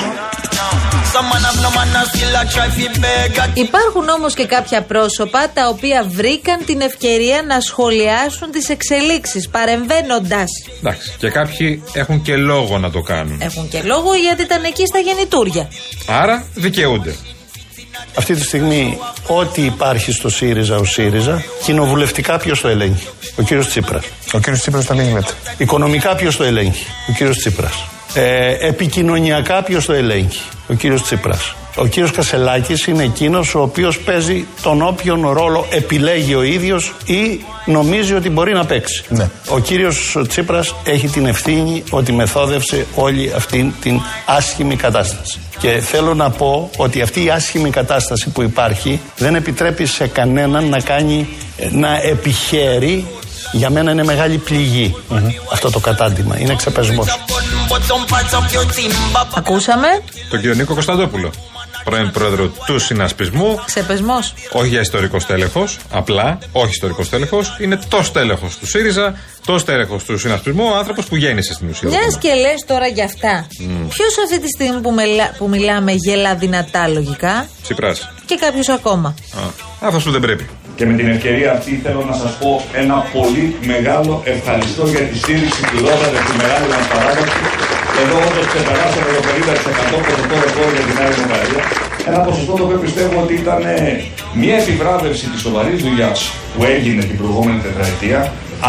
Υπάρχουν 3.54 4.10
όμως 4.10 4.34
και 4.34 4.46
κάποια 4.46 4.82
πρόσωπα 4.82 5.50
τα 5.54 5.68
οποία 5.68 6.06
βρήκαν 6.08 6.66
την 6.66 6.82
ευκαιρία 6.82 7.44
να 7.48 7.60
σχολιάσουν 7.60 8.52
τις 8.52 8.70
εξελίξεις 8.70 9.50
παρεμβαίνοντας. 9.50 10.46
Εντάξει, 10.80 11.16
και 11.18 11.30
κάποιοι 11.30 11.84
έχουν 11.94 12.22
και 12.22 12.36
λόγο 12.36 12.78
να 12.78 12.92
το 12.92 13.02
κάνουν. 13.02 13.42
Έχουν 13.42 13.70
και 13.70 13.82
λόγο 13.84 14.14
γιατί 14.14 14.42
ήταν 14.42 14.64
εκεί 14.64 14.86
στα 14.86 15.00
γεννητούρια. 15.00 15.68
Άρα 16.08 16.46
δικαιούνται. 16.56 17.16
Αυτή 18.16 18.34
τη 18.34 18.42
στιγμή, 18.42 18.98
ό,τι 19.28 19.62
υπάρχει 19.66 20.12
στο 20.12 20.30
ΣΥΡΙΖΑ 20.30 20.78
ο 20.78 20.84
ΣΥΡΙΖΑ, 20.84 21.44
κοινοβουλευτικά 21.64 22.38
ποιος 22.38 22.62
το 22.62 22.68
ελέγχει; 22.68 23.08
Ο 23.36 23.42
κύριος 23.42 23.68
Τσίπρας. 23.68 24.04
Ο 24.34 24.40
κύριος 24.40 24.60
Τσίπρας 24.60 24.86
το 24.86 24.94
ελέγχει. 24.94 25.34
Οικονομικά 25.58 26.16
ποιος 26.16 26.38
το 26.38 26.44
ελέγχει; 26.44 26.86
Ο 27.10 27.12
κύριος 27.12 27.38
Τσίπρας. 27.38 27.86
Ε, 28.14 28.68
επικοινωνιακά 28.68 29.64
ποιος 29.64 29.86
το 29.86 29.94
ελέγχει; 29.94 30.42
Ο 30.68 30.74
κύριος 30.74 31.02
Τσίπρας. 31.04 31.54
Ο 31.76 31.86
κύριος 31.86 32.12
Κασελάκης 32.12 32.88
είναι 32.88 33.04
εκείνος 33.04 33.56
ο 33.56 33.62
οποίος 33.62 34.00
παίζει 34.00 34.46
τον 34.62 34.82
όποιον 34.82 35.30
ρόλο 35.30 35.66
επιλέγει 35.70 36.36
ο 36.36 36.42
ίδιος 36.44 36.94
ή 37.06 37.40
νομίζει 37.66 38.14
ότι 38.14 38.30
μπορεί 38.30 38.54
να 38.54 38.66
παίξει. 38.66 39.04
Ναι. 39.10 39.30
Ο 39.50 39.60
κύριος 39.60 40.18
Τσίπρας 40.28 40.76
έχει 40.84 41.08
την 41.08 41.26
ευθύνη 41.26 41.84
ότι 41.90 42.12
μεθόδευσε 42.12 42.86
όλη 42.96 43.32
αυτή 43.36 43.74
την 43.82 44.02
άσχημη 44.26 44.76
κατάσταση. 44.76 45.40
Και 45.60 45.70
θέλω 45.70 46.14
να 46.14 46.30
πω 46.30 46.70
ότι 46.78 47.02
αυτή 47.02 47.24
η 47.24 47.30
άσχημη 47.30 47.70
κατάσταση 47.70 48.30
που 48.30 48.42
υπάρχει 48.42 49.00
δεν 49.18 49.36
επιτρέπει 49.36 49.86
σε 49.86 50.08
κανέναν 50.08 50.70
να 50.70 50.80
κάνει, 50.80 51.28
να 51.72 52.02
επιχαίρει 52.02 53.06
για 53.52 53.70
μένα 53.70 53.92
είναι 53.92 54.04
μεγάλη 54.04 54.42
αυτό 55.52 55.70
το 55.70 55.80
κατάντημα. 55.80 56.40
Είναι 56.40 56.56
ξεπεσμός. 56.56 57.20
Ακούσαμε. 59.36 59.88
Τον 60.30 60.40
κύριο 60.40 60.56
Νίκο 60.56 60.74
Κωνσταντόπουλο 60.74 61.32
πρώην 61.84 62.12
πρόεδρο 62.12 62.48
του 62.66 62.80
συνασπισμού. 62.80 63.60
Ξεπεσμός. 63.66 64.34
Όχι 64.52 64.68
για 64.68 64.80
ιστορικός 64.80 65.24
στέλεχο, 65.24 65.68
απλά, 65.92 66.38
όχι 66.52 66.70
ιστορικός 66.70 67.06
στέλεχο, 67.06 67.42
είναι 67.60 67.80
το 67.88 68.04
στέλεχος 68.04 68.58
του 68.58 68.68
ΣΥΡΙΖΑ, 68.68 69.16
το 69.46 69.58
στέλεχος 69.58 70.04
του 70.04 70.18
συνασπισμού, 70.18 70.64
ο 70.66 70.76
άνθρωπος 70.76 71.06
που 71.06 71.16
γέννησε 71.16 71.54
στην 71.54 71.70
ουσία. 71.70 71.90
Μιας 71.90 72.18
και 72.18 72.34
λες 72.34 72.64
τώρα 72.68 72.88
για 72.88 73.04
αυτά. 73.04 73.48
Mm. 73.48 73.88
Ποιος 73.90 74.18
αυτή 74.24 74.40
τη 74.40 74.48
στιγμή 74.48 74.82
που, 74.82 74.94
μιλά, 74.94 75.34
που 75.38 75.50
μιλάμε 75.50 75.92
γελά 75.92 76.36
δυνατά 76.36 76.88
λογικά; 76.88 77.48
Τσιπράς. 77.64 78.10
Και 78.26 78.36
κάποιος 78.36 78.70
ακόμα. 78.70 79.16
Αυτός 79.80 80.04
που 80.04 80.12
δεν 80.12 80.22
πρέπει. 80.22 80.50
Και 80.80 80.86
με 80.86 80.94
την 81.00 81.08
ευκαιρία 81.14 81.50
αυτή 81.58 81.72
θέλω 81.84 82.02
να 82.12 82.16
σας 82.22 82.32
πω 82.40 82.50
ένα 82.84 82.98
πολύ 83.16 83.46
μεγάλο 83.72 84.22
ευχαριστώ 84.36 84.84
για 84.88 85.04
τη 85.10 85.16
στήριξη 85.18 85.62
που 85.70 85.78
δώσατε 85.86 86.18
στη 86.26 86.34
μεγάλη 86.42 86.68
μας 86.76 86.88
παράδοση 86.94 87.38
εδώ 88.02 88.16
όντως 88.28 88.46
ξεπεράσαμε 88.52 89.10
το 89.18 89.22
50% 89.30 89.98
ποσοστό 90.08 90.36
ρεκόρ 90.44 90.70
για 90.76 90.84
την 90.88 90.96
Νέα 91.00 91.10
Δημοκρατία. 91.16 91.64
Ένα 92.10 92.20
ποσοστό 92.28 92.54
το 92.60 92.64
οποίο 92.68 92.80
πιστεύω 92.86 93.16
ότι 93.24 93.34
ήταν 93.44 93.62
ε, 93.64 94.04
μια 94.42 94.56
επιβράβευση 94.64 95.26
της 95.32 95.40
σοβαρής 95.46 95.80
δουλειάς 95.88 96.20
που 96.54 96.64
έγινε 96.74 97.02
την 97.10 97.18
προηγούμενη 97.18 97.60
τετραετία, 97.66 98.20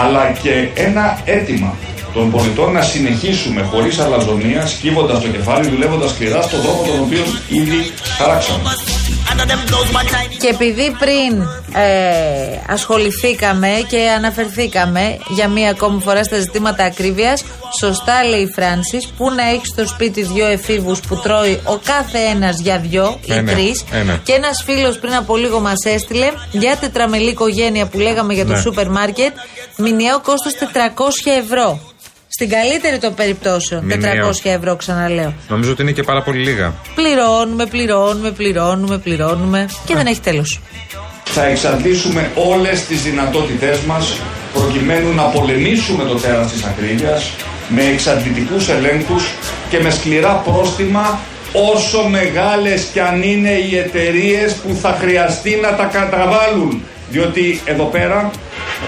αλλά 0.02 0.22
και 0.42 0.52
ένα 0.86 1.04
αίτημα 1.24 1.70
των 2.14 2.30
πολιτών 2.30 2.72
να 2.72 2.82
συνεχίσουμε 2.82 3.60
χωρίς 3.70 3.98
αλαζονία, 3.98 4.66
σκύβοντας 4.66 5.20
το 5.22 5.28
κεφάλι, 5.28 5.68
δουλεύοντας 5.68 6.10
σκληρά 6.10 6.42
στον 6.42 6.60
δρόμο 6.60 6.82
τον 6.88 6.98
οποίο 7.06 7.24
ήδη 7.60 7.80
χαράξαμε. 8.18 8.62
Και 10.40 10.48
επειδή 10.48 10.96
πριν 10.98 11.40
ε, 11.74 12.58
ασχοληθήκαμε 12.68 13.68
και 13.88 14.08
αναφερθήκαμε 14.16 15.18
για 15.28 15.48
μία 15.48 15.70
ακόμη 15.70 16.00
φορά 16.02 16.24
στα 16.24 16.38
ζητήματα 16.38 16.84
ακρίβειας, 16.84 17.44
σωστά 17.80 18.24
λέει 18.24 18.40
η 18.40 18.50
Φράνση, 18.54 18.98
που 19.16 19.30
να 19.30 19.48
έχεις 19.48 19.68
στο 19.68 19.86
σπίτι 19.86 20.22
δύο 20.22 20.46
εφήβους 20.46 21.00
που 21.00 21.16
τρώει 21.20 21.60
ο 21.64 21.76
κάθε 21.84 22.18
ένας 22.18 22.60
για 22.60 22.78
δυο 22.78 23.18
ή 23.24 23.32
ε, 23.32 23.40
ναι, 23.40 23.52
τρεις. 23.52 23.84
Ε, 23.92 24.02
ναι. 24.02 24.20
Και 24.22 24.32
ένας 24.32 24.62
φίλος 24.66 24.98
πριν 24.98 25.14
από 25.14 25.36
λίγο 25.36 25.60
μας 25.60 25.84
έστειλε 25.84 26.30
για 26.50 26.76
τετραμελή 26.76 27.30
οικογένεια 27.30 27.86
που 27.86 27.98
λέγαμε 27.98 28.34
για 28.34 28.46
το 28.46 28.52
Ναι. 28.52 28.60
σούπερ 28.60 28.90
μάρκετ, 28.90 29.32
μηνιαίο 29.76 30.20
κόστος 30.20 30.52
400 30.54 31.30
ευρώ. 31.42 31.80
Στην 32.40 32.52
καλύτερη 32.52 32.98
των 32.98 33.14
περιπτώσεων, 33.14 33.84
Μηνιαίο. 33.84 34.28
400 34.28 34.50
ευρώ 34.50 34.76
ξαναλέω. 34.76 35.32
Νομίζω 35.48 35.70
ότι 35.70 35.82
είναι 35.82 35.90
και 35.90 36.02
πάρα 36.02 36.22
πολύ 36.22 36.38
λίγα. 36.38 36.74
Πληρώνουμε, 36.94 37.66
πληρώνουμε, 37.66 38.30
πληρώνουμε, 38.30 38.98
πληρώνουμε 38.98 39.68
και 39.84 39.94
δεν 39.94 40.06
έχει 40.06 40.20
τέλος. 40.20 40.60
Θα 41.24 41.44
εξαντλήσουμε 41.44 42.30
όλες 42.34 42.86
τις 42.86 43.02
δυνατότητές 43.02 43.80
μας 43.80 44.20
προκειμένου 44.54 45.14
να 45.14 45.22
πολεμήσουμε 45.22 46.04
το 46.04 46.14
τέρας 46.14 46.52
της 46.52 46.64
ακρίβειας 46.64 47.30
με 47.68 47.82
εξαντλητικούς 47.84 48.68
ελέγχους 48.68 49.24
και 49.70 49.78
με 49.80 49.90
σκληρά 49.90 50.42
πρόστιμα 50.44 51.18
όσο 51.74 52.08
μεγάλες 52.08 52.82
κι 52.92 53.00
αν 53.00 53.22
είναι 53.22 53.50
οι 53.50 53.76
εταιρείες 53.76 54.52
που 54.52 54.78
θα 54.82 54.96
χρειαστεί 55.00 55.58
να 55.62 55.74
τα 55.74 55.84
καταβάλουν. 55.84 56.82
Διότι 57.10 57.60
εδώ 57.64 57.84
πέρα 57.84 58.30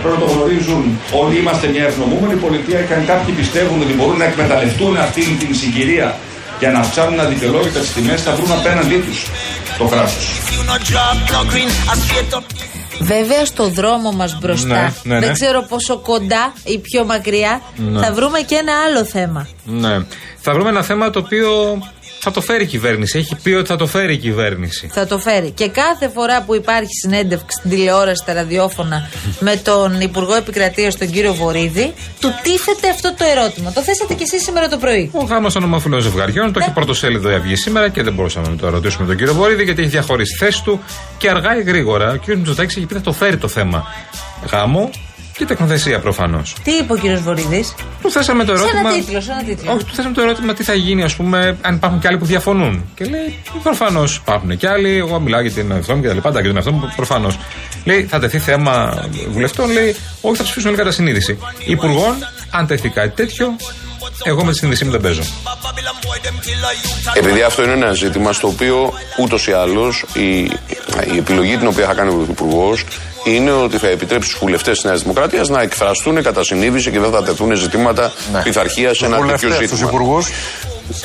πρέπει 0.02 0.16
να 0.18 0.26
το 0.26 0.32
γνωρίζουν 0.32 0.98
όλοι 1.22 1.34
είμαστε 1.40 1.66
μια 1.74 1.84
ευνομούμενη 1.84 2.34
πολιτεία 2.44 2.80
και 2.80 2.94
αν 2.94 3.06
κάποιοι 3.06 3.34
πιστεύουν 3.34 3.80
ότι 3.84 3.92
μπορούν 3.92 4.16
να 4.16 4.24
εκμεταλλευτούν 4.24 4.96
αυτήν 4.96 5.38
την 5.38 5.54
συγκυρία 5.54 6.16
για 6.58 6.70
να 6.70 6.78
αυξάνουν 6.78 7.20
αδικαιολόγητα 7.20 7.80
τις 7.80 7.92
τιμές 7.92 8.22
θα 8.22 8.32
βρουν 8.34 8.52
απέναντί 8.52 8.98
τους 9.06 9.26
το 9.78 9.84
κράτος. 9.84 10.26
Βέβαια 13.00 13.44
στο 13.44 13.68
δρόμο 13.68 14.10
μας 14.12 14.38
μπροστά, 14.40 14.66
Ναι, 14.66 14.92
ναι, 15.02 15.14
ναι. 15.14 15.20
δεν 15.26 15.32
ξέρω 15.32 15.62
πόσο 15.68 15.96
κοντά 15.98 16.52
ή 16.64 16.78
πιο 16.78 17.04
μακριά, 17.04 17.60
Ναι. 17.76 18.00
θα 18.00 18.12
βρούμε 18.12 18.40
και 18.40 18.54
ένα 18.54 18.72
άλλο 18.86 19.04
θέμα. 19.04 19.48
Ναι. 19.64 19.98
Θα 20.40 20.52
βρούμε 20.52 20.68
ένα 20.68 20.82
θέμα 20.82 21.10
το 21.10 21.18
οποίο 21.18 21.78
Θα 22.24 22.30
το 22.30 22.40
φέρει 22.40 22.62
η 22.62 22.66
κυβέρνηση. 22.66 23.18
Έχει 23.18 23.36
πει 23.42 23.50
ότι 23.50 23.68
θα 23.68 23.76
το 23.76 23.86
φέρει 23.86 24.12
η 24.12 24.16
κυβέρνηση. 24.16 24.90
Θα 24.92 25.06
το 25.06 25.18
φέρει. 25.18 25.50
Και 25.50 25.68
κάθε 25.68 26.08
φορά 26.08 26.42
που 26.42 26.54
υπάρχει 26.54 26.90
συνέντευξη 27.02 27.56
στην 27.58 27.70
τηλεόραση, 27.70 28.22
στα 28.22 28.32
ραδιόφωνα 28.32 29.08
με 29.40 29.56
τον 29.56 30.00
Υπουργό 30.00 30.34
Επικρατείας, 30.34 30.96
τον 30.96 31.10
κύριο 31.10 31.34
Βορύδη, 31.34 31.92
του 32.20 32.28
τίθεται 32.42 32.88
αυτό 32.88 33.14
το 33.18 33.24
ερώτημα. 33.24 33.72
Το 33.72 33.82
θέσατε 33.82 34.14
κι 34.14 34.22
εσείς 34.22 34.42
σήμερα 34.42 34.68
το 34.68 34.76
πρωί. 34.78 35.10
Ο 35.12 35.24
γάμος 35.24 35.52
των 35.52 35.62
ομοφυλών 35.62 36.00
ζευγαριών 36.00 36.52
το 36.52 36.58
έχει 36.62 36.70
πρωτοσέλιδο 36.70 37.30
η 37.30 37.34
Αυγή 37.34 37.56
σήμερα 37.56 37.88
και 37.88 38.02
δεν 38.02 38.12
μπορούσαμε 38.12 38.48
να 38.48 38.56
το 38.56 38.68
ρωτήσουμε 38.68 39.06
τον 39.06 39.16
κύριο 39.16 39.34
Βορύδη 39.34 39.64
γιατί 39.64 39.80
έχει 39.80 39.90
διαχωρίσει 39.90 40.36
θέση 40.36 40.62
του 40.64 40.80
και 41.18 41.28
αργά 41.30 41.56
ή 41.58 41.62
γρήγορα. 41.62 42.10
Ο 42.10 42.16
κύριος 42.16 42.38
Μητσοτάκης 42.38 42.76
έχει 42.76 42.86
πει 42.86 42.94
θα 42.94 43.00
το 43.00 43.12
φέρει 43.12 43.36
το 43.36 43.48
θέμα. 43.48 43.86
Γάμο 44.50 44.90
και 45.36 45.44
τεχνοθεσία 45.44 45.98
προφανώς. 46.00 46.54
Τι 46.64 46.70
είπε 46.70 46.92
ο 46.92 46.96
κύριος 46.96 47.20
Βορύδης; 47.22 47.74
Του 48.02 48.10
θέσαμε 48.10 48.44
το 48.44 48.56
Σε 48.56 48.62
ερώτημα. 48.62 48.80
ένα 48.90 48.92
τίτλο, 48.92 49.20
σε 49.20 49.30
ένα 49.32 49.42
τίτλο. 49.42 49.72
Όχι, 49.72 49.84
του 49.84 49.94
θέσαμε 49.94 50.14
το 50.14 50.22
ερώτημα 50.22 50.52
τι 50.54 50.64
θα 50.64 50.74
γίνει, 50.74 51.02
ας 51.02 51.14
πούμε, 51.14 51.56
αν 51.60 51.74
υπάρχουν 51.74 52.00
και 52.00 52.06
άλλοι 52.08 52.18
που 52.18 52.24
διαφωνούν. 52.24 52.84
Και 52.94 53.04
λέει, 53.04 53.38
προφανώς 53.62 54.16
υπάρχουν 54.16 54.56
και 54.56 54.68
άλλοι. 54.68 54.96
Εγώ 54.96 55.20
μιλάω 55.20 55.40
για 55.40 55.50
την 55.50 55.70
εαυτό 55.70 55.94
μου 55.94 56.00
και 56.02 56.08
τα 56.08 56.14
λοιπά. 56.14 56.30
Και 56.30 56.46
τον 56.46 56.56
εαυτό 56.56 56.72
μου, 56.72 56.92
προφανώς. 56.96 57.38
Λέει, 57.84 58.04
θα 58.10 58.18
τεθεί 58.18 58.38
θέμα 58.38 59.04
βουλευτών. 59.30 59.70
Λέει, 59.72 59.96
Όχι, 60.20 60.36
θα 60.36 60.42
ψηφίσουν 60.42 60.68
όλοι 60.68 60.78
κατά 60.78 60.90
συνείδηση. 60.90 61.38
Υπουργών, 61.66 62.14
αν 62.50 62.66
τεθεί 62.66 62.88
κάτι 62.88 63.08
τέτοιο, 63.08 63.56
εγώ 64.24 64.44
με 64.44 64.52
τη 64.52 64.58
συνείδησή 64.58 64.84
μου 64.84 64.90
δεν 64.90 65.00
παίζω. 65.00 65.22
Επειδή 67.14 67.42
αυτό 67.42 67.62
είναι 67.62 67.72
ένα 67.72 67.92
ζήτημα 67.92 68.32
στο 68.32 68.48
οποίο 68.48 68.92
ούτως 69.18 69.46
ή 69.46 69.52
άλλως 69.52 70.04
η, 70.12 70.38
η 71.12 71.16
επιλογή 71.18 71.56
την 71.56 71.66
οποία 71.66 71.86
θα 71.86 71.94
κάνει 71.94 72.10
ο 72.10 72.26
Υπουργός 72.30 72.84
είναι 73.24 73.52
ότι 73.52 73.78
θα 73.78 73.88
επιτρέψει 73.88 74.28
στους 74.28 74.40
βουλευτές 74.40 74.74
της 74.74 74.84
Νέας 74.84 75.02
Δημοκρατίας 75.02 75.48
να 75.48 75.62
εκφραστούν 75.62 76.22
κατά 76.22 76.44
συνείδηση 76.44 76.90
και 76.90 76.98
δεν 76.98 77.10
θα 77.10 77.22
τεθούν 77.22 77.56
ζητήματα 77.56 78.12
ναι. 78.32 78.42
πειθαρχίας 78.42 78.96
σε 78.96 79.04
ένα 79.06 79.16
τέτοιο 79.16 79.28
βουλευτές, 79.28 79.52
ζήτημα. 79.52 79.66
στους 79.66 79.80
υπουργούς. 79.80 80.30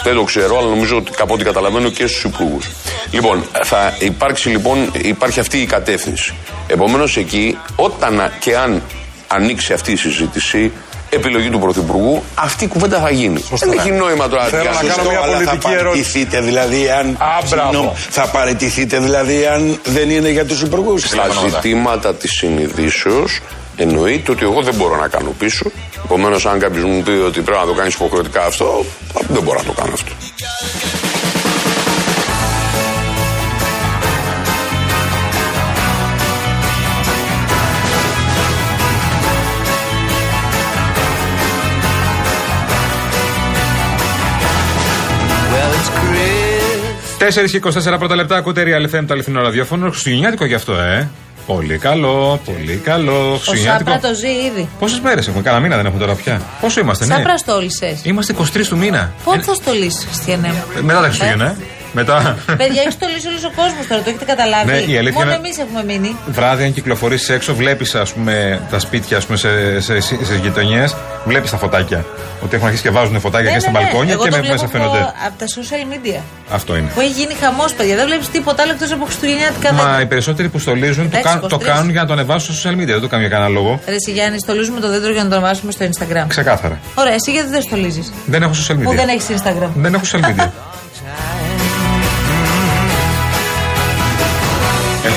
Δεν 0.03 0.15
το 0.15 0.23
ξέρω, 0.23 0.57
αλλά 0.57 0.67
νομίζω 0.67 0.97
ότι 0.97 1.11
από 1.19 1.33
ό,τι 1.33 1.43
καταλαβαίνω 1.43 1.89
και 1.89 2.07
στους 2.07 2.23
υπουργούς. 2.23 2.69
Λοιπόν, 3.11 3.43
θα 3.63 3.95
υπάρξει 3.99 4.49
λοιπόν, 4.49 4.91
υπάρχει 5.01 5.39
αυτή 5.39 5.57
η 5.57 5.65
κατεύθυνση. 5.65 6.33
Επομένως 6.67 7.17
εκεί, 7.17 7.57
όταν 7.75 8.31
και 8.39 8.57
αν 8.57 8.81
ανοίξει 9.27 9.73
αυτή 9.73 9.91
η 9.91 9.95
συζήτηση, 9.95 10.71
επιλογή 11.09 11.49
του 11.49 11.59
Πρωθυπουργού, 11.59 12.23
αυτή 12.35 12.63
η 12.63 12.67
κουβέντα 12.67 12.99
θα 12.99 13.09
γίνει. 13.09 13.43
Δεν 13.59 13.71
έχει 13.71 13.91
νόημα 13.91 14.27
τώρα 14.27 14.43
Θέλω 14.43 14.63
να 14.63 14.69
διασύσω, 14.69 14.95
κάνω 14.95 15.09
μια 15.09 15.19
αλλά 15.19 15.31
θα 15.31 15.37
πολιτική 15.37 15.63
πάρει- 15.63 15.79
ερώτηση. 15.79 16.03
παραιτηθείτε 16.11 16.41
δηλαδή 16.41 16.89
αν. 16.89 17.17
μπράβο. 17.49 17.71
Συγγνώμη, 17.71 17.91
θα 18.09 18.27
παραιτηθείτε 18.27 18.99
δηλαδή 18.99 19.45
αν 19.45 19.79
δεν 19.83 20.09
είναι 20.09 20.29
για 20.29 20.45
τους 20.45 20.61
υπουργούς. 20.61 21.03
Στα 21.03 21.27
ζητήματα 21.49 22.15
της 22.15 22.31
συνειδήσεως 22.31 23.39
εννοείται 23.75 24.31
ότι 24.31 24.43
εγώ 24.43 24.61
δεν 24.61 24.73
μπορώ 24.75 24.95
να 24.95 25.07
κάνω 25.07 25.29
πίσω. 25.39 25.65
Επομένως, 26.05 26.45
αν 26.45 26.59
κάποιος 26.59 26.83
μου 26.83 27.01
πει 27.03 27.11
ότι 27.11 27.41
πρέπει 27.41 27.59
να 27.59 27.65
το 27.65 27.73
κάνεις 27.73 27.93
υποχρεωτικά 27.93 28.43
αυτό, 28.45 28.85
δεν 29.27 29.41
μπορώ 29.43 29.57
να 29.57 29.63
το 29.65 29.71
κάνω 29.71 29.93
αυτό. 29.93 30.11
4 47.19 47.49
και 47.51 47.59
24 47.93 47.99
πρώτα 47.99 48.15
λεπτά 48.15 48.35
ακούτε 48.35 48.63
Real 48.65 48.95
FM 48.95 49.03
το 49.07 49.13
αληθινό 49.13 49.41
ραδιόφωνο. 49.41 49.89
Χριστουγεννιάτικο 49.89 50.45
γι' 50.45 50.53
αυτό, 50.53 50.73
ε. 50.73 51.09
Πολύ 51.45 51.77
καλό, 51.77 52.39
πολύ 52.45 52.75
καλό. 52.83 53.31
Ο 53.31 53.35
Χριστουγεννιάτικο. 53.35 53.91
Σάπρα 53.91 54.09
το 54.09 54.15
ζει 54.15 54.27
ήδη. 54.27 54.69
Πόσες 54.79 54.99
μέρες 54.99 55.27
έχουμε, 55.27 55.43
κάνα 55.43 55.59
μήνα 55.59 55.75
δεν 55.75 55.85
έχουμε 55.85 56.01
τώρα 56.01 56.13
πια. 56.15 56.41
Πόσο 56.61 56.79
είμαστε, 56.79 57.05
ναι. 57.05 57.13
Σάπρα 57.15 57.37
στόλισες. 57.37 57.99
Είμαστε 58.03 58.33
23 58.33 58.67
του 58.67 58.77
μήνα. 58.77 59.11
Πότε 59.23 59.41
θα 59.41 59.53
στολίσεις, 59.53 60.05
Χριστιανέ 60.05 60.47
μου; 60.47 60.63
Ε, 60.77 60.81
Μετά 60.81 60.99
τα 61.01 61.05
Χριστούγεννα, 61.07 61.45
ε. 61.45 61.55
Μετά. 61.93 62.37
Παιδιά, 62.57 62.81
έχεις 62.81 62.93
στολίσει 62.93 63.27
όλος 63.27 63.43
ο 63.43 63.51
κόσμος 63.55 63.87
τώρα, 63.89 64.01
το 64.01 64.09
έχετε 64.09 64.25
καταλάβει. 64.25 64.71
Ναι, 64.71 64.77
η 64.77 64.97
αλήθεια 64.97 65.11
Μόνο 65.19 65.25
είναι- 65.31 65.35
εμείς 65.45 65.57
έχουμε 65.57 65.83
μείνει. 65.83 66.15
Βράδυ, 66.27 66.63
αν 66.63 66.73
κυκλοφορήσεις 66.73 67.29
έξω, 67.29 67.55
βλέπεις 67.55 67.91
τα 68.71 68.79
σπίτια 68.79 69.17
ας 69.17 69.25
πούμε, 69.25 69.37
σε, 69.37 69.79
σε, 69.81 69.99
σε, 69.99 70.25
σε 70.25 70.35
γειτονιές, 70.41 70.95
βλέπεις 71.25 71.49
τα 71.51 71.57
φωτάκια. 71.57 72.05
Ότι 72.43 72.55
έχουν 72.55 72.65
αρχίσει 72.67 72.83
και 72.83 72.89
βάζουν 72.91 73.19
φωτάκια 73.19 73.51
και 73.51 73.59
στα 73.59 73.71
μπαλκόνια 73.71 74.03
Ναι, 74.05 74.11
Εγώ 74.11 74.23
και 74.23 74.29
το 74.29 74.35
με, 74.35 74.41
βλέπω 74.41 74.53
μέσα 74.61 74.67
φαίνονται. 74.73 74.97
από, 74.99 75.13
από 75.27 75.35
τα 75.37 75.45
social 75.57 75.83
media. 75.93 76.21
Αυτό 76.49 76.75
είναι. 76.77 76.89
Που 76.95 76.99
έχει 77.01 77.11
γίνει 77.11 77.33
χαμός, 77.33 77.73
παιδιά. 77.73 77.95
Δεν 77.95 78.05
βλέπεις 78.05 78.29
τίποτα 78.29 78.63
άλλο 78.63 78.71
εκτός 78.71 78.91
από 78.91 79.05
χριστουγεννιάτικα 79.05 79.73
Μα 79.73 79.83
δέντρα. 79.83 80.01
οι 80.01 80.05
περισσότεροι 80.05 80.49
που 80.49 80.59
στολίζουν 80.59 81.09
το, 81.09 81.17
16, 81.17 81.21
κάν- 81.23 81.39
το 81.41 81.57
23. 81.61 81.63
κάνουν 81.65 81.89
για 81.89 82.01
να 82.01 82.07
το 82.07 82.13
ανεβάσουν 82.13 82.55
στα 82.55 82.69
social 82.69 82.73
media. 82.73 82.85
Δεν 82.97 83.01
το 83.01 83.07
κάνουν 83.07 83.25
για 83.27 83.35
κανένα 83.35 83.49
λόγο. 83.57 83.79
Ρε 83.87 83.95
εσύ 83.95 84.11
Γιάννη, 84.11 84.39
στολίζουμε 84.39 84.79
το 84.79 84.89
δέντρο 84.89 85.11
για 85.11 85.23
να 85.23 85.29
το 85.29 85.39
βάσουμε 85.39 85.71
στο 85.71 85.85
Instagram. 85.91 86.25
Ξεκάθαρα. 86.27 86.79
Ωραία, 86.95 87.13
εσύ 87.13 87.31
γιατί 87.31 87.49
δεν 87.49 87.61
στολίζεις; 87.61 88.11
Δεν 88.25 88.41
έχω 88.43 88.51
social 88.61 88.73
media. 88.79 88.83
Που 88.83 88.95
δεν 88.95 89.07
έχεις 89.07 89.25
Instagram; 89.37 89.69
Δεν 89.75 89.93
έχω 89.93 90.03
social 90.11 90.19
media. 90.29 90.47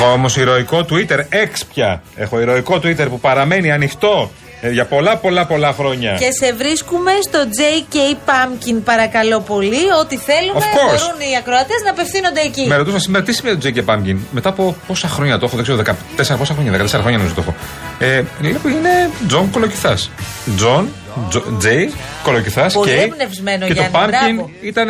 Έχω 0.02 0.12
όμως 0.12 0.36
ηρωικό 0.36 0.84
Twitter, 0.90 1.18
X 1.18 1.60
πια. 1.74 2.02
Έχω 2.16 2.40
ηρωικό 2.40 2.74
Twitter 2.76 3.06
που 3.08 3.20
παραμένει 3.20 3.72
ανοιχτό 3.72 4.30
ε, 4.60 4.70
για 4.70 4.84
πολλά 4.84 5.16
πολλά 5.16 5.46
πολλά 5.46 5.72
χρόνια. 5.72 6.12
Και 6.12 6.32
σε 6.44 6.52
βρίσκουμε 6.52 7.10
στο 7.22 7.38
JK 7.38 7.96
Pumpkin, 8.28 8.80
παρακαλώ 8.84 9.40
πολύ. 9.40 9.92
Ό,τι 10.00 10.16
θέλουμε 10.16 10.58
Of 10.58 10.62
course. 10.62 10.86
μπορούν 10.86 11.20
οι 11.30 11.36
ακροατές 11.38 11.82
να 11.84 11.90
απευθύνονται 11.90 12.40
εκεί. 12.40 12.66
Με 12.66 12.76
ρωτούσα 12.76 12.98
σήμερα 12.98 13.24
τι 13.24 13.32
σημαίνει 13.32 13.56
το 13.56 13.70
J.K. 13.74 13.94
Pumpkin; 13.94 14.16
Μετά 14.30 14.48
από 14.48 14.76
πόσα 14.86 15.08
χρόνια 15.08 15.38
το 15.38 15.44
έχω, 15.44 15.56
δεν 15.56 15.64
ξέρω, 15.64 15.82
14 16.32 16.34
πόσα 16.38 16.54
χρόνια, 16.54 16.72
14 16.72 16.86
χρόνια 16.86 17.18
νομίζω 17.18 17.34
το 17.34 17.40
έχω. 17.40 17.54
Ε, 18.02 18.22
λέει 18.40 18.52
που 18.62 18.68
είναι 18.68 19.10
Τζον 19.26 19.50
Κολοκυθάς. 19.50 20.10
Τζον, 20.56 20.88
J, 21.62 21.66
Κολοκυθάς 22.22 22.72
Πολύ 22.72 22.90
και. 22.90 22.96
εμπνευσμένο, 23.00 23.66
Και 23.66 23.74
το 23.74 23.80
Γιάννη, 23.80 23.96
Pumpkin 23.98 24.34
μπράβο. 24.34 24.50
ήταν 24.60 24.88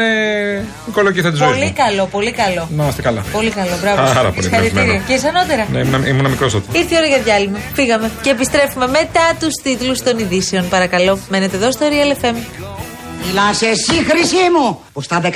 η 0.89 0.91
κολοκυθά 0.93 1.31
της 1.31 1.39
ζωής. 1.39 1.51
Πολύ 1.53 1.71
καλό, 1.73 2.07
πολύ 2.07 2.33
καλό. 2.33 2.69
Να 2.77 2.83
είμαστε 2.83 3.03
καλά. 3.03 3.25
Πολύ 3.33 3.51
καλό, 3.51 3.71
μπράβο. 3.81 4.13
Πάρα 4.15 4.31
πολύ 4.31 4.43
Συγχαρητήρια. 4.43 4.81
εμπνευσμένο. 4.83 5.05
Και 5.09 5.13
εις 5.15 5.29
ανώτερα. 5.29 5.67
Ναι, 5.73 5.79
ήμουν, 5.79 6.07
ήμουν 6.07 6.31
μικρός 6.31 6.53
τότε. 6.53 6.79
Ήρθε 6.79 6.95
η 6.95 6.99
ώρα 6.99 7.07
για 7.07 7.19
διάλειμμα. 7.19 7.59
Φύγαμε 7.75 8.11
και 8.23 8.31
επιστρέφουμε 8.31 8.87
μετά 8.87 9.25
τους 9.41 9.55
τίτλους 9.63 10.03
των 10.03 10.19
ειδήσεων. 10.19 10.69
Παρακαλώ, 10.69 11.19
μένετε 11.29 11.57
εδώ 11.57 11.73
στο 11.73 11.87
Real 11.93 12.25
FM. 12.25 12.37
Μιλάς 13.27 13.63
εσύ 13.63 13.93
χρυσή 13.93 14.51
μου 14.59 14.81
Που 14.93 15.01
στα 15.03 15.21
14 15.23 15.31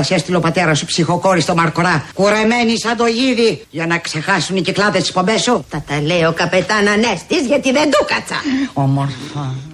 σε 0.00 0.14
έστειλε 0.14 0.36
ο 0.36 0.40
πατέρας 0.40 0.78
σου 0.78 0.84
ψυχοκόρη 0.84 1.40
στο 1.40 1.54
Μαρκορά 1.54 2.04
Κουρεμένη 2.14 2.78
σαν 2.78 2.96
το 2.96 3.06
γίδι 3.06 3.66
Για 3.70 3.86
να 3.86 3.98
ξεχάσουν 3.98 4.56
οι 4.56 4.62
κυκλάδες 4.62 5.02
τις 5.02 5.12
πομπές 5.12 5.42
σου; 5.42 5.64
Τα 5.70 5.84
τα 5.88 6.00
λέει 6.00 6.24
ο 6.24 6.32
καπετάν 6.32 6.88
Ανέστης 6.88 7.46
γιατί 7.46 7.72
δεν 7.72 7.90
του 7.90 8.06
κάτσα. 8.08 8.36
Όμορφα 8.72 9.69